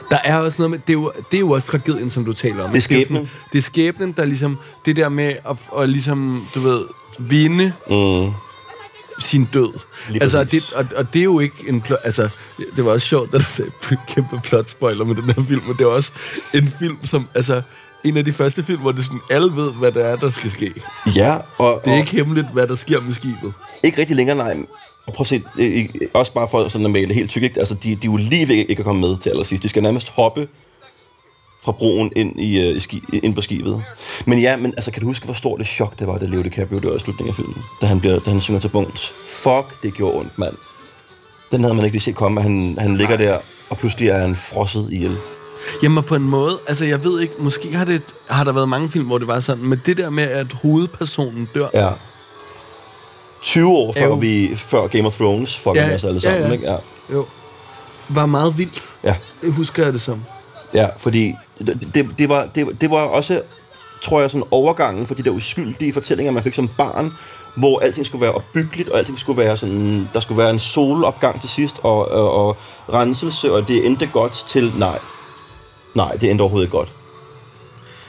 der 0.10 0.18
er 0.24 0.38
også 0.38 0.58
noget 0.58 0.72
med, 0.72 0.80
det 0.80 0.90
er, 0.90 0.94
jo, 0.94 1.12
det 1.32 1.38
er 1.38 1.40
jo 1.40 1.50
også 1.52 1.72
tragedien, 1.72 2.10
som 2.10 2.26
du 2.26 2.34
taler 2.34 2.64
om. 2.64 2.70
Det 2.70 2.78
er 2.78 2.82
skæbnen. 2.82 3.30
Det 3.52 3.58
er 3.58 3.62
skæbnen, 3.62 4.12
der 4.12 4.26
ligesom, 4.26 4.60
det 4.86 4.96
der 4.96 5.10
med 5.10 5.36
at, 5.50 5.58
at 5.80 5.90
ligesom, 5.90 6.48
du 6.56 6.60
ved, 6.60 6.84
vinde 7.20 7.74
mm. 7.90 8.34
Sin 9.20 9.50
død. 9.54 9.80
Lige 10.10 10.22
altså, 10.22 10.44
det, 10.44 10.74
og, 10.76 10.86
og 10.96 11.14
det 11.14 11.20
er 11.20 11.24
jo 11.24 11.40
ikke 11.40 11.56
en 11.68 11.82
plot, 11.82 12.00
altså, 12.04 12.30
det 12.76 12.86
var 12.86 12.92
også 12.92 13.08
sjovt, 13.08 13.32
da 13.32 13.38
du 13.38 13.44
sagde 13.44 13.72
kæmpe 14.08 14.40
plot 14.44 14.70
spoiler 14.70 15.06
med 15.06 15.16
den 15.16 15.24
her 15.24 15.44
film, 15.48 15.62
men 15.68 15.78
det 15.78 15.82
er 15.82 15.88
også 15.88 16.12
en 16.54 16.74
film, 16.80 17.06
som, 17.06 17.28
altså, 17.36 17.62
en 18.04 18.18
af 18.18 18.26
de 18.26 18.34
første 18.34 18.64
film, 18.64 18.82
hvor 18.82 18.92
det 18.92 19.04
sådan, 19.04 19.20
alle 19.30 19.56
ved, 19.56 19.74
hvad 19.74 19.92
der 19.92 20.06
er, 20.06 20.16
der 20.16 20.32
skal 20.32 20.52
ske. 20.52 20.74
Ja, 21.16 21.36
og... 21.58 21.82
Det 21.86 21.90
er 21.90 21.94
og, 21.94 22.00
ikke 22.00 22.12
hemmeligt, 22.12 22.48
hvad 22.54 22.68
der 22.68 22.76
sker 22.76 23.02
med 23.02 23.14
skibet. 23.14 23.54
Ikke 23.84 23.98
rigtig 23.98 24.16
længere, 24.16 24.38
nej. 24.38 24.58
Og 25.08 25.14
prøv 25.14 25.24
at 25.24 25.28
se, 25.28 25.44
også 26.14 26.34
bare 26.34 26.48
for 26.52 26.68
sådan 26.68 26.86
at 26.86 26.92
male 26.92 27.14
helt 27.14 27.30
tyk, 27.30 27.44
ikke? 27.44 27.60
Altså, 27.60 27.74
de, 27.74 27.90
de 27.90 27.94
er 27.94 28.12
jo 28.12 28.18
lige 28.18 28.48
ved 28.48 28.56
ikke 28.56 28.80
at 28.80 28.86
komme 28.86 29.02
med 29.02 29.18
til 29.18 29.30
allersidst. 29.30 29.64
De 29.64 29.70
skal 29.70 29.84
nærmest 29.84 30.10
hoppe 30.10 30.48
fra 31.64 31.72
broen 31.72 32.12
ind, 32.16 32.40
i, 32.40 32.70
uh, 32.70 32.78
i 32.78 32.80
ski, 32.80 33.04
ind 33.24 33.36
på 33.36 33.42
skibet. 33.42 33.84
Men 34.26 34.40
ja, 34.40 34.56
men 34.56 34.74
altså, 34.78 34.92
kan 34.92 35.02
du 35.02 35.08
huske, 35.08 35.26
hvor 35.26 35.34
stort 35.34 35.60
det 35.60 35.68
chok 35.68 36.00
det 36.00 36.08
var, 36.08 36.18
da 36.18 36.26
Leo 36.26 36.42
DiCaprio 36.42 36.80
dør 36.80 36.96
i 36.96 37.00
slutningen 37.00 37.30
af 37.30 37.36
filmen? 37.36 37.64
Da 37.82 37.86
han, 37.86 38.00
bliver, 38.00 38.20
da 38.20 38.30
han 38.30 38.42
synger 38.42 38.60
til 38.60 38.70
bunds. 38.70 39.14
Fuck, 39.28 39.84
det 39.84 39.94
gjorde 39.94 40.20
ondt, 40.20 40.38
mand. 40.40 40.54
Den 41.52 41.62
havde 41.62 41.76
man 41.76 41.86
ikke 41.86 41.94
lige 41.94 42.04
set 42.04 42.16
komme, 42.16 42.40
at 42.40 42.44
han, 42.44 42.76
han 42.80 42.98
ligger 42.98 43.18
der, 43.18 43.38
og 43.70 43.78
pludselig 43.78 44.10
er 44.10 44.18
han 44.18 44.36
frosset 44.36 44.90
ihjel. 44.92 45.18
Jamen 45.84 46.04
på 46.04 46.16
en 46.16 46.24
måde, 46.24 46.60
altså 46.68 46.86
jeg 46.86 47.04
ved 47.04 47.22
ikke, 47.22 47.34
måske 47.40 47.76
har, 47.76 47.86
det, 47.86 48.02
har 48.30 48.44
der 48.44 48.52
været 48.52 48.70
mange 48.70 48.90
film, 48.90 49.06
hvor 49.06 49.18
det 49.18 49.28
var 49.28 49.40
sådan, 49.40 49.64
men 49.64 49.82
det 49.86 49.98
der 49.98 50.10
med, 50.10 50.24
at 50.24 50.54
hovedpersonen 50.54 51.50
dør... 51.56 51.68
Ja. 51.74 51.90
20 53.42 53.70
år 53.70 53.94
før, 53.94 54.06
jo. 54.06 54.14
vi, 54.14 54.56
før 54.56 54.88
Game 54.88 55.08
of 55.08 55.16
Thrones 55.16 55.58
fucking 55.58 55.88
ja, 55.88 55.96
os 55.96 56.04
alle 56.04 56.22
sammen, 56.22 56.42
ja, 56.42 56.48
ja. 56.48 56.54
ikke? 56.54 56.72
Ja. 56.72 56.78
Jo. 57.14 57.26
Var 58.10 58.26
meget 58.26 58.58
vildt. 58.58 58.82
Ja. 59.04 59.16
Det 59.42 59.54
husker 59.54 59.84
jeg 59.84 59.94
det 59.94 60.02
som. 60.02 60.24
Ja, 60.74 60.88
fordi 60.98 61.36
det, 61.96 62.08
det, 62.18 62.30
var, 62.30 62.48
det, 62.56 62.82
det 62.82 62.92
var 62.92 62.98
også, 62.98 63.42
tror 64.02 64.22
jeg, 64.22 64.32
sådan 64.32 64.48
overgangen 64.52 65.08
for 65.08 65.16
de 65.16 65.24
der 65.24 65.32
uskyldige 65.32 65.94
fortællinger, 65.94 66.32
man 66.32 66.44
fik 66.44 66.54
som 66.54 66.70
barn, 66.78 67.12
hvor 67.56 67.80
alting 67.80 68.06
skulle 68.06 68.22
være 68.22 68.32
opbyggeligt, 68.32 68.90
og 68.90 68.98
alting 69.00 69.20
skulle 69.20 69.42
være 69.42 69.58
sådan, 69.58 70.10
der 70.14 70.20
skulle 70.20 70.38
være 70.38 70.50
en 70.50 70.60
solopgang 70.60 71.42
til 71.42 71.50
sidst, 71.50 71.76
og, 71.84 72.12
og, 72.12 72.48
og 72.48 72.58
renselse, 72.94 73.54
og 73.54 73.68
det 73.68 73.86
endte 73.86 74.08
godt 74.08 74.34
til, 74.48 74.72
nej, 74.78 75.00
Nej, 75.96 76.12
det 76.22 76.30
endte 76.30 76.42
overhovedet 76.42 76.66
ikke 76.68 76.78
godt. 76.78 76.92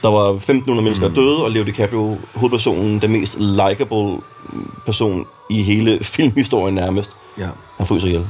Der 0.01 0.09
var 0.09 0.33
1.500 0.33 0.81
mennesker 0.81 1.07
mm. 1.07 1.15
døde, 1.15 1.43
og 1.43 1.51
Leo 1.51 1.63
DiCaprio, 1.63 2.17
hovedpersonen, 2.35 3.01
den 3.01 3.11
mest 3.11 3.37
likable 3.39 4.21
person 4.85 5.27
i 5.49 5.61
hele 5.61 6.03
filmhistorien 6.03 6.75
nærmest, 6.75 7.11
ja. 7.37 7.47
han 7.77 7.85
fryser 7.85 8.07
ihjel. 8.07 8.27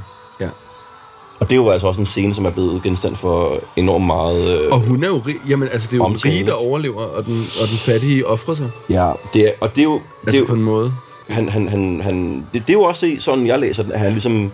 Og 1.40 1.50
det 1.50 1.52
er 1.52 1.56
jo 1.56 1.70
altså 1.70 1.88
også 1.88 2.02
en 2.02 2.06
scene, 2.06 2.36
som 2.36 2.46
er 2.46 2.50
blevet 2.50 2.84
genstand 2.84 3.16
for 3.16 3.60
enormt 3.76 4.06
meget 4.06 4.62
øh, 4.62 4.72
Og 4.72 4.80
hun 4.80 5.04
er 5.04 5.08
jo 5.08 5.22
rig, 5.28 5.36
jamen 5.50 5.68
altså 5.68 5.88
det 5.92 5.94
er 5.94 5.98
jo 5.98 6.10
den 6.10 6.26
rige, 6.26 6.46
der 6.46 6.54
overlever, 6.54 7.02
og 7.02 7.26
den, 7.26 7.48
og 7.62 7.68
den 7.68 7.78
fattige 7.78 8.28
offrer 8.28 8.56
sig. 8.56 8.72
Ja, 8.90 9.12
det 9.34 9.48
er, 9.48 9.52
og 9.62 9.70
det 9.76 9.80
er 9.82 9.84
jo... 9.84 9.94
Altså 9.94 10.12
det 10.26 10.36
er 10.36 10.40
jo, 10.40 10.46
på 10.46 10.54
en 10.54 10.62
måde. 10.62 10.94
Han, 11.28 11.50
han, 11.50 11.68
han, 11.70 12.02
han, 12.02 12.46
det, 12.54 12.68
det 12.68 12.70
er 12.70 12.74
jo 12.74 12.84
også 12.84 13.16
sådan, 13.20 13.48
jeg 13.48 13.60
læser 13.60 13.84
at 13.94 14.00
han 14.00 14.12
ligesom 14.12 14.52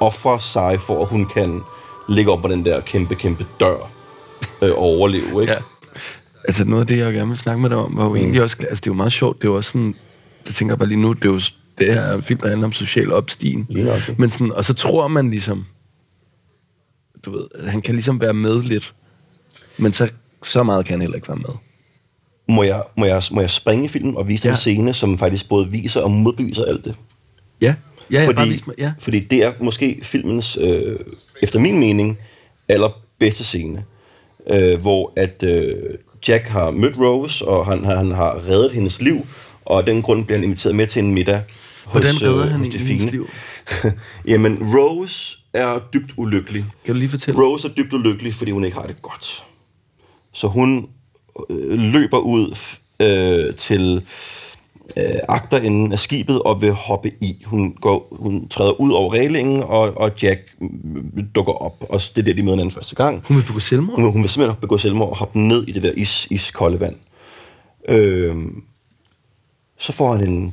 offrer 0.00 0.38
sig 0.38 0.80
for, 0.80 1.02
at 1.02 1.08
hun 1.08 1.26
kan 1.34 1.62
ligger 2.08 2.32
op 2.32 2.42
på 2.42 2.48
den 2.48 2.64
der 2.64 2.80
kæmpe, 2.80 3.14
kæmpe 3.14 3.46
dør 3.60 3.90
øh, 4.62 4.70
og 4.70 4.78
overleve, 4.78 5.40
ikke? 5.40 5.52
Ja. 5.52 5.58
Altså 6.44 6.64
noget 6.64 6.80
af 6.80 6.86
det, 6.86 6.98
jeg 6.98 7.12
gerne 7.12 7.28
vil 7.28 7.38
snakke 7.38 7.62
med 7.62 7.70
dig 7.70 7.78
om, 7.78 7.96
var 7.96 8.04
jo 8.04 8.10
mm. 8.10 8.16
egentlig 8.16 8.42
også, 8.42 8.56
altså 8.60 8.80
det 8.80 8.86
er 8.86 8.90
jo 8.90 8.94
meget 8.94 9.12
sjovt, 9.12 9.42
det 9.42 9.48
er 9.48 9.52
jo 9.52 9.56
også 9.56 9.70
sådan, 9.70 9.94
det 10.46 10.54
tænker 10.54 10.72
jeg 10.72 10.78
bare 10.78 10.88
lige 10.88 11.00
nu, 11.00 11.12
det 11.12 11.24
er 11.24 11.32
jo 11.32 11.40
det 11.78 11.94
her 11.94 12.20
film, 12.20 12.40
der 12.40 12.48
handler 12.48 12.66
om 12.66 12.72
social 12.72 13.12
opstigen. 13.12 13.66
Ja, 13.70 13.96
okay. 13.96 14.14
Men 14.18 14.30
sådan, 14.30 14.52
og 14.52 14.64
så 14.64 14.74
tror 14.74 15.08
man 15.08 15.30
ligesom, 15.30 15.66
du 17.24 17.30
ved, 17.30 17.68
han 17.68 17.82
kan 17.82 17.94
ligesom 17.94 18.20
være 18.20 18.34
med 18.34 18.62
lidt, 18.62 18.94
men 19.78 19.92
så, 19.92 20.08
så 20.42 20.62
meget 20.62 20.86
kan 20.86 20.92
han 20.92 21.00
heller 21.00 21.16
ikke 21.16 21.28
være 21.28 21.36
med. 21.36 21.54
Må 22.48 22.62
jeg, 22.62 22.82
må 22.96 23.04
jeg, 23.04 23.22
må 23.32 23.40
jeg 23.40 23.50
springe 23.50 23.84
i 23.84 23.88
filmen 23.88 24.16
og 24.16 24.28
vise 24.28 24.46
ja. 24.46 24.50
en 24.50 24.56
scene, 24.56 24.94
som 24.94 25.18
faktisk 25.18 25.48
både 25.48 25.70
viser 25.70 26.00
og 26.00 26.10
modbeviser 26.10 26.64
alt 26.64 26.84
det? 26.84 26.94
Ja, 27.60 27.74
ja, 28.10 28.26
fordi, 28.26 28.48
vis 28.48 28.66
mig, 28.66 28.76
ja. 28.78 28.92
fordi 28.98 29.20
det 29.20 29.42
er 29.42 29.52
måske 29.60 29.98
filmens 30.02 30.58
øh, 30.60 30.98
efter 31.42 31.58
min 31.58 31.80
mening, 31.80 32.18
allerbedste 32.68 33.44
scene, 33.44 33.84
øh, 34.50 34.80
hvor 34.80 35.12
at 35.16 35.42
øh, 35.42 35.74
Jack 36.28 36.46
har 36.46 36.70
mødt 36.70 36.98
Rose, 36.98 37.48
og 37.48 37.66
han, 37.66 37.84
han 37.84 38.10
har 38.10 38.48
reddet 38.48 38.72
hendes 38.72 39.00
liv, 39.00 39.26
og 39.64 39.78
af 39.78 39.84
den 39.84 40.02
grund 40.02 40.24
bliver 40.24 40.38
han 40.38 40.44
inviteret 40.44 40.74
med 40.74 40.86
til 40.86 41.04
en 41.04 41.14
middag 41.14 41.42
hos, 41.92 42.02
Hvordan 42.02 42.22
redder 42.22 42.46
øh, 42.46 42.50
han 42.50 42.60
hos 42.60 42.68
hendes 42.68 43.12
liv? 43.12 43.28
Jamen, 44.32 44.58
Rose 44.76 45.38
er 45.52 45.80
dybt 45.94 46.12
ulykkelig. 46.16 46.64
Kan 46.84 46.94
du 46.94 46.98
lige 46.98 47.08
fortælle? 47.08 47.40
Rose 47.40 47.68
er 47.68 47.72
dybt 47.72 47.92
ulykkelig, 47.92 48.34
fordi 48.34 48.50
hun 48.50 48.64
ikke 48.64 48.76
har 48.76 48.86
det 48.86 49.02
godt. 49.02 49.44
Så 50.32 50.46
hun 50.46 50.88
øh, 51.50 51.78
løber 51.78 52.18
ud 52.18 52.56
øh, 53.00 53.54
til 53.54 54.02
øh, 54.96 55.04
agterenden 55.28 55.92
af 55.92 55.98
skibet 55.98 56.42
og 56.42 56.60
vil 56.60 56.72
hoppe 56.72 57.12
i. 57.20 57.42
Hun, 57.44 57.72
går, 57.72 58.08
hun 58.10 58.48
træder 58.48 58.80
ud 58.80 58.92
over 58.92 59.14
reglingen, 59.14 59.62
og, 59.62 59.96
og 59.96 60.10
Jack 60.22 60.40
mm, 60.58 61.28
dukker 61.34 61.52
op. 61.52 61.76
Og 61.88 62.00
det 62.00 62.18
er 62.18 62.22
der, 62.22 62.32
de 62.32 62.42
møder 62.42 62.56
hinanden 62.56 62.74
første 62.74 62.94
gang. 62.94 63.24
Hun 63.28 63.36
vil 63.36 63.44
begå 63.44 63.60
selvmord? 63.60 64.00
Hun, 64.00 64.12
hun 64.12 64.22
vil 64.22 64.30
simpelthen 64.30 64.60
begå 64.60 64.78
selvmord 64.78 65.10
og 65.10 65.16
hoppe 65.16 65.38
ned 65.38 65.68
i 65.68 65.72
det 65.72 65.82
der 65.82 65.92
is, 65.92 66.26
iskolde 66.30 66.80
vand. 66.80 66.96
Øh, 67.88 68.36
så 69.78 69.92
får 69.92 70.12
han 70.12 70.26
hende 70.26 70.52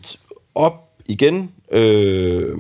op 0.56 0.89
igen, 1.10 1.52
øh, 1.72 2.58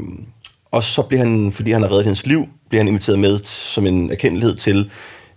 og 0.71 0.83
så 0.83 1.01
bliver 1.01 1.23
han, 1.23 1.51
fordi 1.51 1.71
han 1.71 1.81
har 1.81 1.91
reddet 1.91 2.03
hendes 2.03 2.25
liv, 2.25 2.47
bliver 2.69 2.83
han 2.83 2.87
inviteret 2.87 3.19
med 3.19 3.39
som 3.43 3.85
en 3.85 4.11
erkendelighed 4.11 4.55
til 4.55 4.91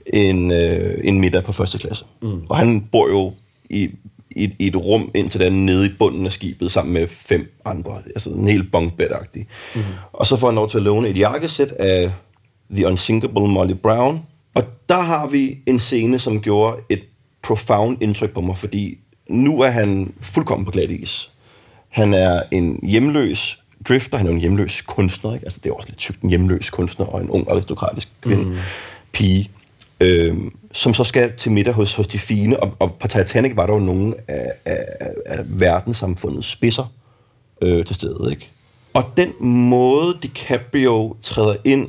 en, 0.06 0.52
øh, 0.52 0.98
en 1.04 1.20
middag 1.20 1.44
på 1.44 1.52
første 1.52 1.78
klasse. 1.78 2.04
Mm. 2.22 2.42
Og 2.48 2.56
han 2.56 2.88
bor 2.92 3.08
jo 3.08 3.32
i, 3.70 3.90
i, 4.30 4.50
i 4.58 4.66
et 4.66 4.76
rum 4.76 5.10
indtil 5.14 5.40
den 5.40 5.66
nede 5.66 5.86
i 5.86 5.90
bunden 5.98 6.26
af 6.26 6.32
skibet 6.32 6.72
sammen 6.72 6.94
med 6.94 7.06
fem 7.08 7.58
andre. 7.64 7.98
Altså 8.06 8.30
en 8.30 8.48
helt 8.48 8.72
bunkbed 8.72 9.08
mm. 9.74 9.82
Og 10.12 10.26
så 10.26 10.36
får 10.36 10.46
han 10.46 10.54
lov 10.54 10.68
til 10.68 10.78
at 10.78 10.82
låne 10.82 11.08
et 11.08 11.18
jakkesæt 11.18 11.70
af 11.70 12.12
The 12.70 12.86
Unsinkable 12.86 13.48
Molly 13.48 13.74
Brown. 13.74 14.20
Og 14.54 14.64
der 14.88 15.00
har 15.00 15.26
vi 15.26 15.58
en 15.66 15.78
scene, 15.78 16.18
som 16.18 16.40
gjorde 16.40 16.76
et 16.88 17.00
profound 17.42 18.02
indtryk 18.02 18.30
på 18.30 18.40
mig, 18.40 18.56
fordi 18.56 18.98
nu 19.28 19.60
er 19.60 19.70
han 19.70 20.14
fuldkommen 20.20 20.64
på 20.64 20.70
glat 20.70 20.90
is. 20.90 21.32
Han 21.92 22.14
er 22.14 22.42
en 22.50 22.80
hjemløs 22.82 23.62
drifter, 23.88 24.18
han 24.18 24.26
er 24.26 24.30
en 24.30 24.40
hjemløs 24.40 24.80
kunstner, 24.80 25.34
ikke? 25.34 25.46
Altså, 25.46 25.60
det 25.62 25.70
er 25.70 25.74
også 25.74 25.88
lidt 25.88 25.98
tykt, 25.98 26.22
en 26.22 26.30
hjemløs 26.30 26.70
kunstner 26.70 27.06
og 27.06 27.20
en 27.20 27.30
ung 27.30 27.50
aristokratisk 27.50 28.08
kvinde, 28.20 28.44
mm. 28.44 28.56
pige, 29.12 29.50
øh, 30.00 30.36
som 30.72 30.94
så 30.94 31.04
skal 31.04 31.32
til 31.36 31.52
middag 31.52 31.74
hos, 31.74 31.94
hos 31.94 32.06
de 32.06 32.18
fine, 32.18 32.60
og, 32.60 32.76
og 32.78 32.94
på 32.94 33.08
Titanic 33.08 33.56
var 33.56 33.66
der 33.66 33.72
jo 33.72 33.78
nogle 33.78 34.14
af, 34.28 34.52
af, 34.64 34.84
af 35.26 35.38
verdenssamfundets 35.46 36.48
spidser 36.48 36.92
øh, 37.62 37.84
til 37.84 37.96
stede, 37.96 38.28
ikke? 38.30 38.50
Og 38.94 39.04
den 39.16 39.32
måde, 39.40 40.18
DiCaprio 40.22 41.16
træder 41.22 41.56
ind, 41.64 41.88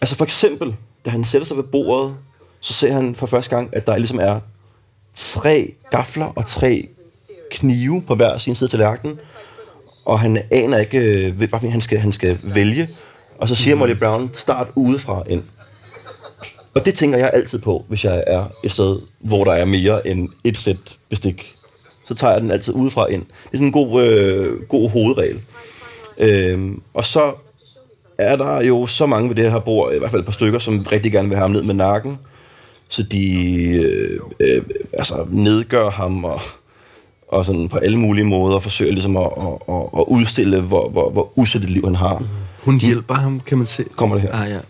altså 0.00 0.16
for 0.16 0.24
eksempel, 0.24 0.74
da 1.04 1.10
han 1.10 1.24
sætter 1.24 1.46
sig 1.46 1.56
ved 1.56 1.64
bordet, 1.64 2.16
så 2.60 2.72
ser 2.72 2.92
han 2.92 3.14
for 3.14 3.26
første 3.26 3.56
gang, 3.56 3.76
at 3.76 3.86
der 3.86 3.96
ligesom 3.96 4.20
er 4.20 4.40
tre 5.14 5.74
gafler 5.90 6.26
og 6.26 6.46
tre 6.46 6.88
knive 7.54 8.02
på 8.02 8.14
hver 8.14 8.38
sin 8.38 8.54
side 8.54 8.70
til 8.70 8.78
lærken, 8.78 9.18
og 10.04 10.20
han 10.20 10.42
aner 10.52 10.78
ikke, 10.78 10.98
øh, 10.98 11.36
hvad 11.36 11.70
han 11.70 11.80
skal, 11.80 11.98
han 11.98 12.12
skal 12.12 12.38
vælge. 12.42 12.88
Og 13.38 13.48
så 13.48 13.54
siger 13.54 13.74
mm. 13.74 13.78
Molly 13.78 13.94
Brown, 13.94 14.30
start 14.32 14.68
udefra 14.76 15.22
ind. 15.28 15.42
Og 16.74 16.86
det 16.86 16.94
tænker 16.94 17.18
jeg 17.18 17.30
altid 17.34 17.58
på, 17.58 17.84
hvis 17.88 18.04
jeg 18.04 18.24
er 18.26 18.44
et 18.64 18.72
sted, 18.72 18.98
hvor 19.20 19.44
der 19.44 19.52
er 19.52 19.64
mere 19.64 20.08
end 20.08 20.28
et 20.44 20.58
sæt 20.58 20.76
bestik. 21.10 21.54
Så 22.06 22.14
tager 22.14 22.32
jeg 22.32 22.40
den 22.40 22.50
altid 22.50 22.74
udefra 22.74 23.06
ind. 23.06 23.22
Det 23.22 23.52
er 23.52 23.56
sådan 23.56 23.66
en 23.66 23.72
god, 23.72 24.02
øh, 24.02 24.60
god 24.62 24.90
hovedregel. 24.90 25.42
Øhm, 26.18 26.82
og 26.94 27.04
så 27.04 27.32
er 28.18 28.36
der 28.36 28.62
jo 28.62 28.86
så 28.86 29.06
mange 29.06 29.28
ved 29.28 29.36
det 29.36 29.52
her 29.52 29.58
bord, 29.58 29.94
i 29.94 29.98
hvert 29.98 30.10
fald 30.10 30.20
et 30.20 30.26
par 30.26 30.32
stykker, 30.32 30.58
som 30.58 30.86
rigtig 30.92 31.12
gerne 31.12 31.28
vil 31.28 31.36
have 31.36 31.44
ham 31.44 31.50
ned 31.50 31.62
med 31.62 31.74
nakken. 31.74 32.18
Så 32.88 33.02
de 33.02 33.32
øh, 33.72 34.20
øh, 34.40 34.62
altså 34.92 35.26
nedgør 35.30 35.90
ham 35.90 36.24
og 36.24 36.40
og 37.34 37.44
sådan 37.44 37.68
på 37.68 37.76
alle 37.76 37.98
mulige 37.98 38.24
måder 38.24 38.58
forsøger 38.58 38.92
ligesom 38.92 39.16
at, 39.16 39.30
at, 39.36 39.74
at, 39.74 39.82
at 39.98 40.04
udstille, 40.08 40.60
hvor, 40.60 40.88
hvor, 40.88 41.10
hvor 41.10 41.38
usættet 41.38 41.70
liv 41.70 41.84
han 41.84 41.94
har. 41.94 42.24
Hun 42.62 42.80
hjælper 42.80 43.14
ham, 43.14 43.40
kan 43.40 43.58
man 43.58 43.66
se. 43.66 43.84
Kommer 43.96 44.16
det 44.16 44.22
her? 44.22 44.34
Ah, 44.34 44.50
ja. 44.50 44.60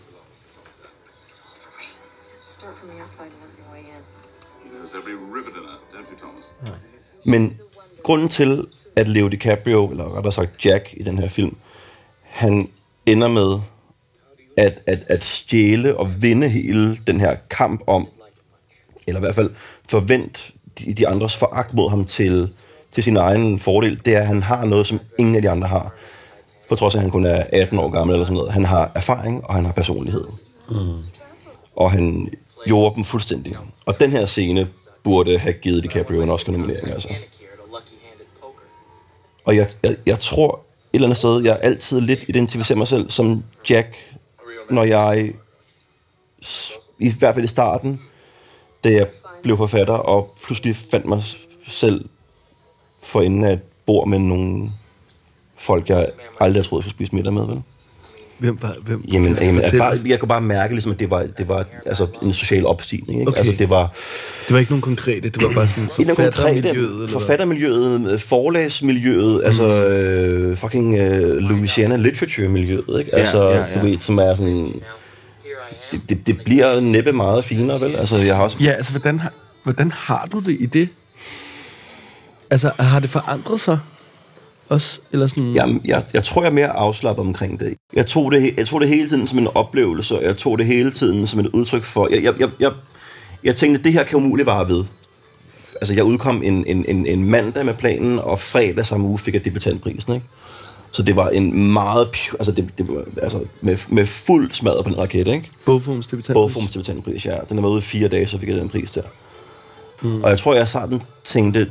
Men 7.27 7.57
grunden 8.03 8.29
til, 8.29 8.67
at 8.97 9.09
Leo 9.09 9.29
DiCaprio, 9.29 9.91
eller 9.91 10.17
rettere 10.17 10.33
sagt 10.33 10.67
Jack 10.67 10.95
i 10.97 11.03
den 11.03 11.19
her 11.19 11.29
film, 11.29 11.57
han 12.23 12.69
ender 13.07 13.29
med 13.29 13.59
at, 14.57 14.79
at, 14.87 14.99
at 15.07 15.25
stjæle 15.25 15.97
og 15.97 16.23
vinde 16.23 16.49
hele 16.49 16.97
den 17.07 17.21
her 17.21 17.37
kamp 17.51 17.81
om, 17.87 18.09
eller 19.07 19.21
i 19.21 19.25
hvert 19.25 19.35
fald 19.35 19.51
forvent 19.89 20.55
de, 20.79 20.93
de 20.93 21.09
andres 21.09 21.37
foragt 21.37 21.75
mod 21.75 21.91
ham 21.91 22.05
til, 22.05 22.55
til 22.93 23.03
sin 23.03 23.17
egen 23.17 23.59
fordel, 23.59 24.01
det 24.05 24.15
er, 24.15 24.21
at 24.21 24.27
han 24.27 24.43
har 24.43 24.65
noget, 24.65 24.87
som 24.87 25.01
ingen 25.19 25.37
af 25.37 25.43
de 25.43 25.51
andre 25.51 25.69
har. 25.69 25.93
På 26.69 26.77
trods 26.77 26.95
af, 26.95 26.99
at 26.99 27.03
han 27.03 27.11
kun 27.11 27.27
er 27.27 27.45
18 27.53 27.79
år 27.79 27.91
gammel 27.91 28.15
eller 28.15 28.25
sådan 28.25 28.37
noget. 28.37 28.53
Han 28.53 28.65
har 28.65 28.93
erfaring, 28.95 29.45
og 29.45 29.55
han 29.55 29.65
har 29.65 29.73
personlighed. 29.73 30.25
Mm. 30.71 30.95
Og 31.77 31.91
han 31.91 32.29
gjorde 32.67 32.95
dem 32.95 33.05
fuldstændig. 33.05 33.57
Og 33.87 34.01
den 34.01 34.11
her 34.11 34.27
scene 34.27 34.69
burde 35.05 35.39
have 35.39 35.53
givet 35.53 35.83
DiCaprio 35.83 36.23
en 36.23 36.31
Oscar-nominering, 36.31 36.91
altså. 36.91 37.09
Og 39.45 39.57
jeg, 39.57 39.69
jeg, 39.83 39.97
jeg 40.07 40.19
tror 40.19 40.65
et 40.93 40.97
eller 40.97 41.07
andet 41.07 41.19
sted, 41.19 41.43
jeg 41.43 41.59
altid 41.63 42.01
lidt 42.01 42.21
identificerer 42.29 42.79
mig 42.79 42.89
selv 42.89 43.11
som 43.11 43.45
Jack, 43.71 44.17
når 44.71 44.85
jeg, 44.85 45.33
i 46.99 47.11
hvert 47.19 47.35
fald 47.35 47.45
i 47.45 47.49
starten, 47.49 48.01
da 48.85 48.93
jeg 48.93 49.07
blev 49.45 49.57
forfatter, 49.57 49.95
og 49.95 50.31
pludselig 50.45 50.77
fandt 50.91 51.07
mig 51.07 51.23
selv 51.69 52.05
for 53.03 53.21
enden 53.23 53.45
af 53.45 53.53
et 53.53 53.61
bord 53.87 54.09
med 54.09 54.19
nogle 54.19 54.71
folk, 55.59 55.89
jeg 55.89 56.07
aldrig 56.41 56.61
havde 56.61 56.69
troet, 56.69 56.85
jeg 56.85 56.91
skulle 56.91 57.07
spise 57.07 57.15
middag 57.15 57.33
med, 57.33 57.47
vel? 57.47 57.63
Hvem 58.39 58.59
var, 58.63 58.77
hvem? 58.87 59.05
Jamen, 59.13 59.39
jamen 59.41 59.61
altså 59.61 59.79
bare, 59.79 60.01
jeg 60.07 60.19
kunne 60.19 60.29
bare 60.29 60.41
mærke, 60.41 60.75
ligesom, 60.75 60.93
at 60.93 61.01
det 61.01 61.11
var, 61.11 61.27
det 61.39 61.49
var 61.49 61.65
altså, 61.87 62.07
en 62.23 62.33
social 62.33 62.67
opstigning. 62.67 63.21
Ikke? 63.21 63.29
Okay. 63.29 63.39
Altså, 63.39 63.55
det 63.59 63.71
var, 63.71 63.93
det 64.47 64.55
var 64.55 64.59
ikke 64.59 64.73
nogen 64.73 64.83
konkrete, 64.83 65.29
det 65.29 65.43
var 65.43 65.53
bare 65.55 65.69
sådan 65.69 65.89
forfattermiljøet? 65.89 67.11
Forfattermiljøet, 67.11 68.21
forlagsmiljøet, 68.21 69.35
mm. 69.35 69.47
altså 69.47 69.67
øh, 69.67 70.57
fucking 70.57 70.99
øh, 70.99 71.37
Louisiana 71.37 71.97
Literature-miljøet, 71.97 72.99
ikke? 72.99 73.15
Altså, 73.15 73.49
ja, 73.49 73.57
ja, 73.57 73.65
ja. 73.75 73.81
du 73.81 73.87
ved, 73.87 74.01
som 74.01 74.19
er 74.19 74.35
sådan 74.35 74.83
det, 75.93 76.01
det, 76.09 76.27
det 76.27 76.45
bliver 76.45 76.81
næppe 76.81 77.13
meget 77.13 77.45
finere, 77.45 77.81
vel? 77.81 77.97
Altså, 77.97 78.17
jeg 78.17 78.37
har 78.37 78.43
også... 78.43 78.59
Ja, 78.61 78.71
altså, 78.71 78.93
hvordan 78.93 79.19
har, 79.19 79.33
hvordan 79.63 79.91
har 79.91 80.29
du 80.33 80.41
det 80.41 80.57
i 80.61 80.67
det? 80.67 80.89
Altså, 82.51 82.71
har 82.79 83.01
det 83.01 83.11
forandret 83.11 83.61
sig 83.61 83.79
også? 84.69 84.99
Eller 85.13 85.27
sådan... 85.27 85.53
Jamen, 85.53 85.81
jeg, 85.85 86.05
jeg 86.13 86.25
tror, 86.25 86.43
jeg 86.43 86.49
er 86.49 86.55
mere 86.55 86.69
afslappet 86.69 87.27
omkring 87.27 87.61
det. 87.61 87.75
Jeg 87.93 88.07
tog 88.07 88.33
det, 88.33 88.55
jeg 88.57 88.67
tog 88.67 88.81
det 88.81 88.89
hele 88.89 89.09
tiden 89.09 89.27
som 89.27 89.39
en 89.39 89.49
oplevelse, 89.55 90.19
og 90.19 90.25
jeg 90.25 90.37
tog 90.37 90.59
det 90.59 90.67
hele 90.67 90.91
tiden 90.91 91.27
som 91.27 91.41
et 91.41 91.47
udtryk 91.47 91.85
for... 91.85 92.09
Jeg, 92.09 92.23
jeg, 92.23 92.35
jeg, 92.41 92.49
jeg, 92.61 92.73
jeg 93.45 93.57
tænkte, 93.57 93.79
at 93.79 93.85
det 93.85 93.93
her 93.93 94.05
kan 94.05 94.17
umuligt 94.17 94.47
vare 94.47 94.69
ved. 94.69 94.85
Altså, 95.75 95.95
jeg 95.95 96.05
udkom 96.05 96.43
en, 96.43 96.67
en, 96.67 96.85
en, 96.89 97.07
en 97.07 97.25
mandag 97.25 97.65
med 97.65 97.75
planen, 97.75 98.19
og 98.19 98.41
fredag 98.41 98.87
samme 98.87 99.07
uge 99.07 99.19
fik 99.19 99.35
jeg 99.35 99.45
debutantprisen, 99.45 100.15
ikke? 100.15 100.27
Så 100.95 101.03
det 101.03 101.17
var 101.17 101.29
en 101.29 101.73
meget, 101.73 102.09
altså, 102.33 102.53
det, 102.53 102.69
det 102.79 102.89
var, 102.89 103.05
altså 103.23 103.45
med, 103.61 103.77
med 103.89 104.07
fuld 104.07 104.53
smadret 104.53 104.85
på 104.85 104.91
den 104.91 104.99
raket, 104.99 105.27
ikke? 105.29 105.51
Bogforms 105.67 106.07
debutantpris? 106.07 106.35
Bogforms 106.35 106.71
debutantpris, 106.71 107.27
ja. 107.27 107.37
Den 107.49 107.57
har 107.57 107.61
været 107.61 107.73
ude 107.73 107.79
i 107.79 107.83
fire 107.83 108.09
dage, 108.09 108.27
så 108.27 108.39
fik 108.39 108.49
jeg 108.49 108.57
den 108.57 108.69
pris 108.69 108.91
der. 108.91 109.03
Mm. 110.03 110.23
Og 110.23 110.31
jeg 110.31 110.39
tror, 110.39 110.55
jeg 110.55 110.69
sådan 110.69 111.03
tænkte, 111.25 111.71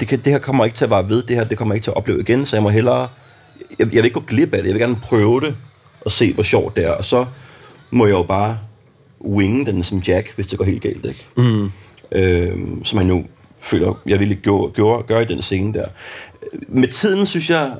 det, 0.00 0.08
kan, 0.08 0.18
det 0.18 0.32
her 0.32 0.38
kommer 0.38 0.64
ikke 0.64 0.76
til 0.76 0.84
at 0.84 0.90
være 0.90 1.08
ved, 1.08 1.22
det 1.22 1.36
her 1.36 1.44
det 1.44 1.58
kommer 1.58 1.74
ikke 1.74 1.84
til 1.84 1.90
at 1.90 1.96
opleve 1.96 2.20
igen, 2.20 2.46
så 2.46 2.56
jeg 2.56 2.62
må 2.62 2.68
hellere, 2.68 3.08
jeg, 3.78 3.78
jeg 3.78 3.88
vil 3.88 4.04
ikke 4.04 4.20
gå 4.20 4.24
glip 4.26 4.54
af 4.54 4.58
det, 4.58 4.66
jeg 4.66 4.74
vil 4.74 4.82
gerne 4.82 4.98
prøve 5.02 5.40
det, 5.40 5.56
og 6.00 6.12
se, 6.12 6.32
hvor 6.32 6.42
sjovt 6.42 6.76
det 6.76 6.84
er. 6.84 6.92
Og 6.92 7.04
så 7.04 7.26
må 7.90 8.06
jeg 8.06 8.12
jo 8.12 8.22
bare 8.22 8.58
winge 9.24 9.66
den 9.66 9.84
som 9.84 9.98
Jack, 9.98 10.34
hvis 10.34 10.46
det 10.46 10.58
går 10.58 10.64
helt 10.64 10.82
galt, 10.82 11.06
ikke? 11.06 11.26
Mm. 11.36 11.70
Øhm, 12.12 12.84
som 12.84 12.98
han 12.98 13.08
jo 13.08 13.24
føler, 13.60 14.00
jeg 14.06 14.20
ville 14.20 14.34
gøre, 14.34 14.70
gøre, 14.70 15.02
gøre 15.02 15.22
i 15.22 15.26
den 15.26 15.42
scene 15.42 15.74
der. 15.74 15.86
Med 16.68 16.88
tiden 16.88 17.26
synes 17.26 17.50
jeg, 17.50 17.72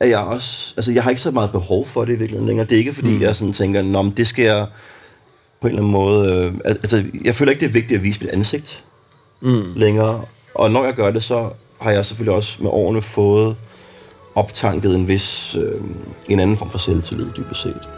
at 0.00 0.08
jeg 0.08 0.18
også, 0.18 0.74
altså 0.76 0.92
jeg 0.92 1.02
har 1.02 1.10
ikke 1.10 1.22
så 1.22 1.30
meget 1.30 1.50
behov 1.52 1.86
for 1.86 2.04
det 2.04 2.12
i 2.12 2.16
virkeligheden 2.16 2.46
længere. 2.46 2.66
Det 2.66 2.74
er 2.74 2.78
ikke 2.78 2.92
fordi, 2.92 3.10
mm. 3.10 3.22
jeg 3.22 3.36
sådan 3.36 3.52
tænker, 3.52 3.82
Nå, 3.82 4.02
men 4.02 4.12
det 4.16 4.26
skal 4.26 4.44
jeg 4.44 4.66
på 5.60 5.66
en 5.66 5.70
eller 5.70 5.82
anden 5.82 5.92
måde, 5.92 6.34
øh, 6.34 6.54
altså 6.64 7.04
jeg 7.24 7.34
føler 7.34 7.52
ikke, 7.52 7.60
det 7.60 7.68
er 7.68 7.72
vigtigt 7.72 7.98
at 7.98 8.04
vise 8.04 8.20
mit 8.20 8.30
ansigt 8.30 8.84
mm. 9.40 9.62
længere. 9.76 10.24
Og 10.54 10.70
når 10.70 10.84
jeg 10.84 10.94
gør 10.94 11.10
det, 11.10 11.24
så 11.24 11.50
har 11.80 11.90
jeg 11.90 12.04
selvfølgelig 12.04 12.34
også 12.34 12.62
med 12.62 12.70
årene 12.70 13.02
fået 13.02 13.56
optanket 14.34 14.96
en 14.96 15.08
vis, 15.08 15.56
øh, 15.60 15.80
en 16.28 16.40
anden 16.40 16.56
form 16.56 16.70
for 16.70 16.78
selvtillid, 16.78 17.26
dybest 17.36 17.62
set. 17.62 17.88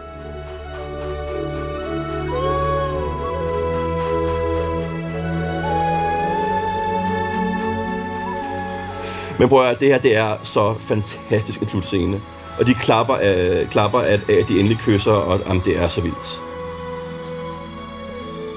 Men 9.39 9.49
prøv 9.49 9.67
at 9.67 9.81
det 9.81 9.89
her 9.89 9.99
det 9.99 10.17
er 10.17 10.37
så 10.43 10.75
fantastisk 10.81 11.61
en 11.61 11.69
slutscene. 11.69 12.21
Og 12.59 12.67
de 12.67 12.75
klapper 12.75 13.15
af, 13.15 13.67
klapper 13.71 14.01
af, 14.01 14.13
at 14.13 14.29
de 14.29 14.59
endelig 14.59 14.79
kysser, 14.79 15.13
og 15.13 15.41
jamen, 15.49 15.63
det 15.65 15.77
er 15.79 15.89
så 15.89 16.01
vildt. 16.01 16.41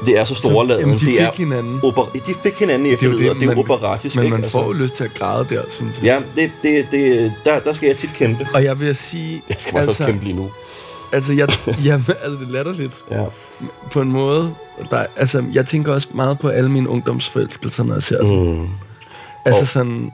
Det 0.05 0.19
er 0.19 0.23
så 0.23 0.35
storladet. 0.35 0.81
Jamen, 0.81 0.95
de 0.95 0.99
det 0.99 1.09
fik 1.09 1.19
er 1.19 1.31
hinanden. 1.37 1.79
Oper, 1.83 2.05
de 2.25 2.33
fik 2.33 2.59
hinanden 2.59 2.85
i 2.87 2.89
efterlivet, 2.89 3.29
og 3.29 3.35
det 3.35 3.49
er 3.49 3.57
operatisk. 3.57 4.15
Men 4.15 4.25
ikke? 4.25 4.37
man 4.37 4.49
får 4.49 4.65
jo 4.65 4.71
lyst 4.71 4.95
til 4.95 5.03
at 5.03 5.13
græde 5.13 5.45
der, 5.49 5.61
synes 5.69 5.97
jeg. 5.97 6.05
Ja, 6.05 6.41
det, 6.41 6.51
det, 6.63 6.85
det, 6.91 7.33
der, 7.45 7.59
der 7.59 7.73
skal 7.73 7.87
jeg 7.87 7.97
tit 7.97 8.13
kæmpe. 8.15 8.47
Og 8.53 8.63
jeg 8.63 8.79
vil 8.79 8.95
sige... 8.95 9.41
Jeg 9.49 9.55
skal 9.59 9.79
altså, 9.79 10.05
kæmpe 10.05 10.23
lige 10.23 10.35
nu. 10.35 10.51
Altså, 11.11 11.33
jeg, 11.33 11.47
jeg, 11.85 11.93
altså, 11.93 12.39
det 12.39 12.47
latter 12.49 12.73
lidt. 12.73 12.93
Ja. 13.11 13.23
På 13.91 14.01
en 14.01 14.11
måde. 14.11 14.55
Der, 14.91 15.05
altså, 15.15 15.43
jeg 15.53 15.65
tænker 15.65 15.93
også 15.93 16.07
meget 16.13 16.39
på 16.39 16.47
alle 16.47 16.71
mine 16.71 16.89
ungdomsforelskelser, 16.89 17.83
når 17.83 17.93
jeg 17.93 18.03
ser 18.03 18.23
mm. 18.23 18.67
Altså 19.45 19.61
Og- 19.61 19.67
sådan... 19.67 20.11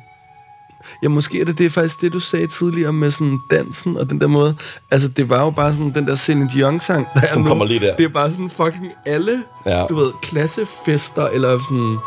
Ja, 1.04 1.08
måske 1.08 1.42
er 1.42 1.46
det, 1.46 1.58
det 1.58 1.66
er 1.66 1.70
faktisk 1.70 2.02
det, 2.02 2.14
du 2.14 2.20
sagde 2.20 2.48
tidligere 2.48 2.94
med 2.94 3.12
sådan 3.12 3.40
dansen 3.52 3.98
og 3.98 4.10
den 4.10 4.22
der 4.22 4.28
måde. 4.28 4.56
Altså, 4.92 5.08
det 5.08 5.30
var 5.30 5.44
jo 5.44 5.50
bare 5.50 5.72
sådan 5.74 5.94
den 5.94 6.08
der 6.08 6.16
Celine 6.16 6.50
Dion-sang, 6.54 7.08
der 7.16 7.22
Som 7.34 7.42
er 7.42 7.44
nu. 7.46 7.50
kommer 7.50 7.66
lige 7.66 7.80
der. 7.80 7.96
Det 7.96 8.06
er 8.06 8.10
bare 8.10 8.32
sådan 8.32 8.50
fucking 8.50 8.92
alle, 9.06 9.44
Ja. 9.66 9.86
du 9.90 9.96
ved, 9.96 10.12
klassefester, 10.22 11.28
eller 11.28 11.60
sådan 11.70 11.98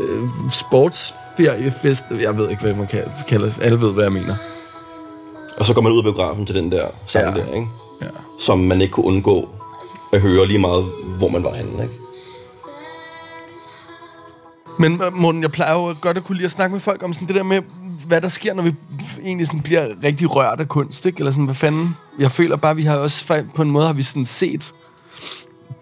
øh, 0.00 0.28
sportsferiefest. 0.52 2.02
Jeg 2.20 2.38
ved 2.38 2.50
ikke, 2.50 2.62
hvad 2.62 2.74
man 2.74 2.86
kan 2.86 3.02
kalde 3.28 3.54
Alle 3.60 3.80
ved, 3.80 3.92
hvad 3.92 4.02
jeg 4.04 4.12
mener. 4.12 4.34
Og 5.58 5.66
så 5.66 5.74
går 5.74 5.80
man 5.82 5.92
ud 5.92 5.98
af 5.98 6.04
biografen 6.04 6.46
til 6.46 6.54
den 6.54 6.72
der 6.72 6.86
sang 7.06 7.24
Ja. 7.24 7.30
der, 7.30 7.36
ikke? 7.54 7.66
Ja. 8.02 8.06
Som 8.40 8.58
man 8.58 8.80
ikke 8.80 8.92
kunne 8.92 9.06
undgå 9.06 9.48
at 10.12 10.20
høre 10.20 10.46
lige 10.46 10.58
meget, 10.58 10.84
hvor 11.18 11.28
man 11.28 11.44
var 11.44 11.54
henne, 11.54 11.82
ikke? 11.82 11.94
Men 14.80 15.00
øh, 15.02 15.14
Morten, 15.14 15.42
jeg 15.42 15.50
plejer 15.52 15.72
jo 15.72 15.94
godt 16.00 16.16
at 16.16 16.24
kunne 16.24 16.36
lide 16.36 16.44
at 16.44 16.50
snakke 16.50 16.72
med 16.72 16.80
folk 16.80 17.02
om 17.02 17.12
sådan 17.12 17.28
det 17.28 17.36
der 17.36 17.42
med, 17.42 17.60
hvad 18.06 18.20
der 18.20 18.28
sker, 18.28 18.54
når 18.54 18.62
vi 18.62 18.74
egentlig 19.24 19.46
sådan 19.46 19.60
bliver 19.60 19.86
rigtig 20.04 20.36
rørt 20.36 20.60
af 20.60 20.68
kunst, 20.68 21.06
ikke? 21.06 21.18
Eller 21.18 21.30
sådan, 21.30 21.44
hvad 21.44 21.54
fanden? 21.54 21.96
Jeg 22.18 22.30
føler 22.30 22.56
bare, 22.56 22.76
vi 22.76 22.82
har 22.82 22.96
også 22.96 23.42
på 23.54 23.62
en 23.62 23.70
måde 23.70 23.86
har 23.86 23.92
vi 23.92 24.02
sådan 24.02 24.24
set 24.24 24.72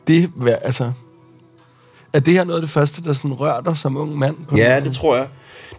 det, 0.09 0.31
hvad- 0.35 0.55
altså... 0.63 0.93
Er 2.13 2.21
det 2.21 2.35
her 2.35 2.45
noget 2.45 2.59
af 2.59 2.63
det 2.63 2.71
første, 2.71 3.03
der 3.05 3.13
sådan 3.13 3.33
rører 3.33 3.61
dig 3.61 3.77
som 3.77 3.97
ung 3.97 4.19
mand? 4.19 4.37
På 4.49 4.57
Ja, 4.57 4.81
det 4.81 4.93
tror 4.93 5.17
jeg. 5.17 5.27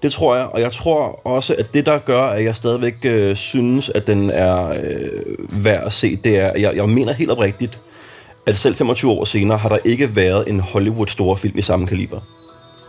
Det 0.03 0.11
tror 0.13 0.35
jeg, 0.35 0.45
og 0.45 0.61
jeg 0.61 0.71
tror 0.71 1.27
også, 1.27 1.55
at 1.59 1.73
det, 1.73 1.85
der 1.85 1.99
gør, 1.99 2.21
at 2.23 2.43
jeg 2.43 2.55
stadigvæk 2.55 2.93
øh, 3.03 3.35
synes, 3.35 3.89
at 3.89 4.07
den 4.07 4.29
er 4.29 4.67
øh, 4.67 5.63
værd 5.63 5.83
at 5.85 5.93
se, 5.93 6.15
det 6.15 6.37
er, 6.37 6.51
jeg, 6.57 6.75
jeg 6.75 6.89
mener 6.89 7.13
helt 7.13 7.31
oprigtigt, 7.31 7.79
at 8.45 8.57
selv 8.57 8.75
25 8.75 9.11
år 9.11 9.25
senere 9.25 9.57
har 9.57 9.69
der 9.69 9.77
ikke 9.85 10.15
været 10.15 10.49
en 10.49 10.59
Hollywood-store 10.59 11.37
film 11.37 11.57
i 11.57 11.61
samme 11.61 11.87
kaliber. 11.87 12.19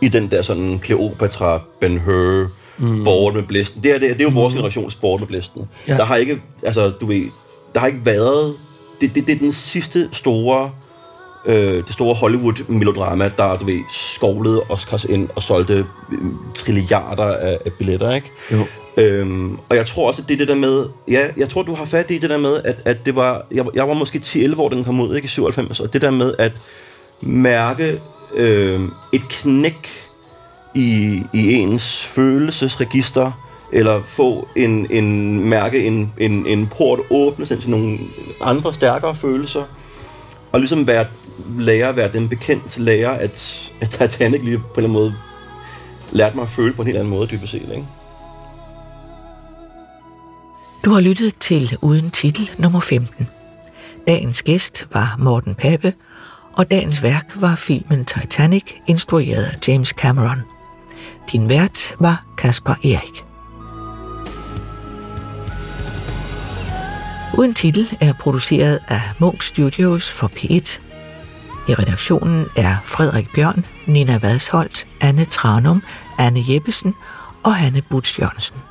I 0.01 0.07
den 0.07 0.31
der 0.31 0.41
sådan 0.41 0.81
Cleopatra, 0.85 1.61
Ben 1.79 1.99
Hur, 1.99 2.47
mm. 2.77 3.03
Borgen 3.03 3.35
med 3.35 3.43
blæsten. 3.43 3.83
Det 3.83 3.95
er, 3.95 3.99
det, 3.99 4.09
det 4.09 4.21
er 4.21 4.25
jo 4.25 4.39
vores 4.39 4.53
generations 4.53 4.95
Borgen 4.95 5.21
med 5.21 5.27
blæsten. 5.27 5.69
Ja. 5.87 5.97
Der 5.97 6.03
har 6.03 6.15
ikke, 6.15 6.41
altså 6.63 6.89
du 6.89 7.05
ved, 7.05 7.23
der 7.73 7.79
har 7.79 7.87
ikke 7.87 8.05
været, 8.05 8.53
det, 9.01 9.15
det, 9.15 9.27
det 9.27 9.35
er 9.35 9.39
den 9.39 9.51
sidste 9.51 10.09
store 10.11 10.71
øh, 11.45 11.73
det 11.73 11.93
store 11.93 12.15
Hollywood-melodrama, 12.15 13.31
der, 13.37 13.57
du 13.57 13.65
ved, 13.65 13.79
skovlede 13.89 14.61
Oscars 14.69 15.05
ind 15.05 15.29
og 15.35 15.43
solgte 15.43 15.85
øh, 16.11 16.17
trilliarder 16.55 17.23
af, 17.23 17.57
af 17.65 17.73
billetter, 17.73 18.15
ikke? 18.15 18.31
Jo. 18.51 18.65
Øhm, 18.97 19.57
og 19.69 19.75
jeg 19.75 19.85
tror 19.85 20.07
også, 20.07 20.21
at 20.21 20.27
det 20.27 20.33
er 20.33 20.37
det 20.37 20.47
der 20.47 20.55
med, 20.55 20.85
ja, 21.07 21.27
jeg 21.37 21.49
tror, 21.49 21.63
du 21.63 21.73
har 21.73 21.85
fat 21.85 22.11
i 22.11 22.17
det 22.17 22.29
der 22.29 22.37
med, 22.37 22.61
at, 22.63 22.75
at 22.85 23.05
det 23.05 23.15
var, 23.15 23.45
jeg, 23.51 23.65
jeg 23.73 23.87
var 23.87 23.93
måske 23.93 24.19
10-11 24.19 24.59
år, 24.59 24.69
den 24.69 24.83
kom 24.83 24.99
ud, 24.99 25.15
ikke 25.15 25.25
i 25.25 25.29
97, 25.29 25.79
og 25.79 25.93
det 25.93 26.01
der 26.01 26.11
med 26.11 26.33
at 26.39 26.51
mærke 27.21 27.99
øh, 28.33 28.81
et 29.11 29.21
knæk 29.29 29.89
i, 30.75 31.21
i 31.33 31.53
ens 31.53 32.05
følelsesregister, 32.05 33.31
eller 33.73 34.03
få 34.03 34.47
en, 34.55 34.87
en 34.89 35.39
mærke, 35.49 35.85
en, 35.85 36.13
en, 36.17 36.47
en 36.47 36.67
port 36.67 36.99
åbnes 37.09 37.51
ind 37.51 37.61
til 37.61 37.69
nogle 37.69 37.99
andre 38.41 38.73
stærkere 38.73 39.15
følelser, 39.15 39.63
og 40.51 40.59
ligesom 40.59 40.87
være, 40.87 41.05
lære 41.59 41.89
at 41.89 41.95
være 41.95 42.11
den 42.13 42.29
bekendt, 42.29 42.79
lære 42.79 43.19
at, 43.19 43.71
at 43.81 43.89
Titanic 43.89 44.41
lige 44.43 44.57
på 44.57 44.63
en 44.63 44.69
eller 44.75 44.89
anden 44.89 44.93
måde 44.93 45.13
lærte 46.11 46.35
mig 46.35 46.43
at 46.43 46.49
føle 46.49 46.73
på 46.73 46.81
en 46.81 46.85
helt 46.85 46.97
anden 46.97 47.13
måde, 47.13 47.27
dybest 47.27 47.51
set, 47.51 47.61
ikke? 47.61 47.85
Du 50.85 50.89
har 50.89 51.01
lyttet 51.01 51.33
til 51.39 51.77
Uden 51.81 52.09
Titel 52.09 52.51
nummer 52.57 52.79
15. 52.79 53.27
Dagens 54.07 54.43
gæst 54.43 54.87
var 54.93 55.15
Morten 55.19 55.55
Pape, 55.55 55.93
og 56.53 56.71
dagens 56.71 57.03
værk 57.03 57.31
var 57.35 57.55
filmen 57.55 58.05
Titanic, 58.05 58.63
instrueret 58.87 59.43
af 59.43 59.57
James 59.67 59.89
Cameron. 59.89 60.41
Din 61.31 61.49
vært 61.49 61.95
var 61.99 62.25
Kasper 62.37 62.73
Erik. 62.73 63.25
Uden 67.37 67.53
Titel 67.53 67.97
er 68.01 68.13
produceret 68.13 68.79
af 68.87 69.01
Munk 69.19 69.41
Studios 69.43 70.11
for 70.11 70.27
P1. 70.27 70.79
I 71.67 71.73
redaktionen 71.73 72.45
er 72.57 72.75
Frederik 72.85 73.33
Bjørn, 73.35 73.65
Nina 73.87 74.17
Vadsholt, 74.17 74.87
Anne 75.01 75.25
Tranum, 75.25 75.83
Anne 76.17 76.39
Jeppesen 76.47 76.95
og 77.43 77.55
Hanne 77.55 77.81
Butz 77.81 78.19
Jørgensen. 78.19 78.70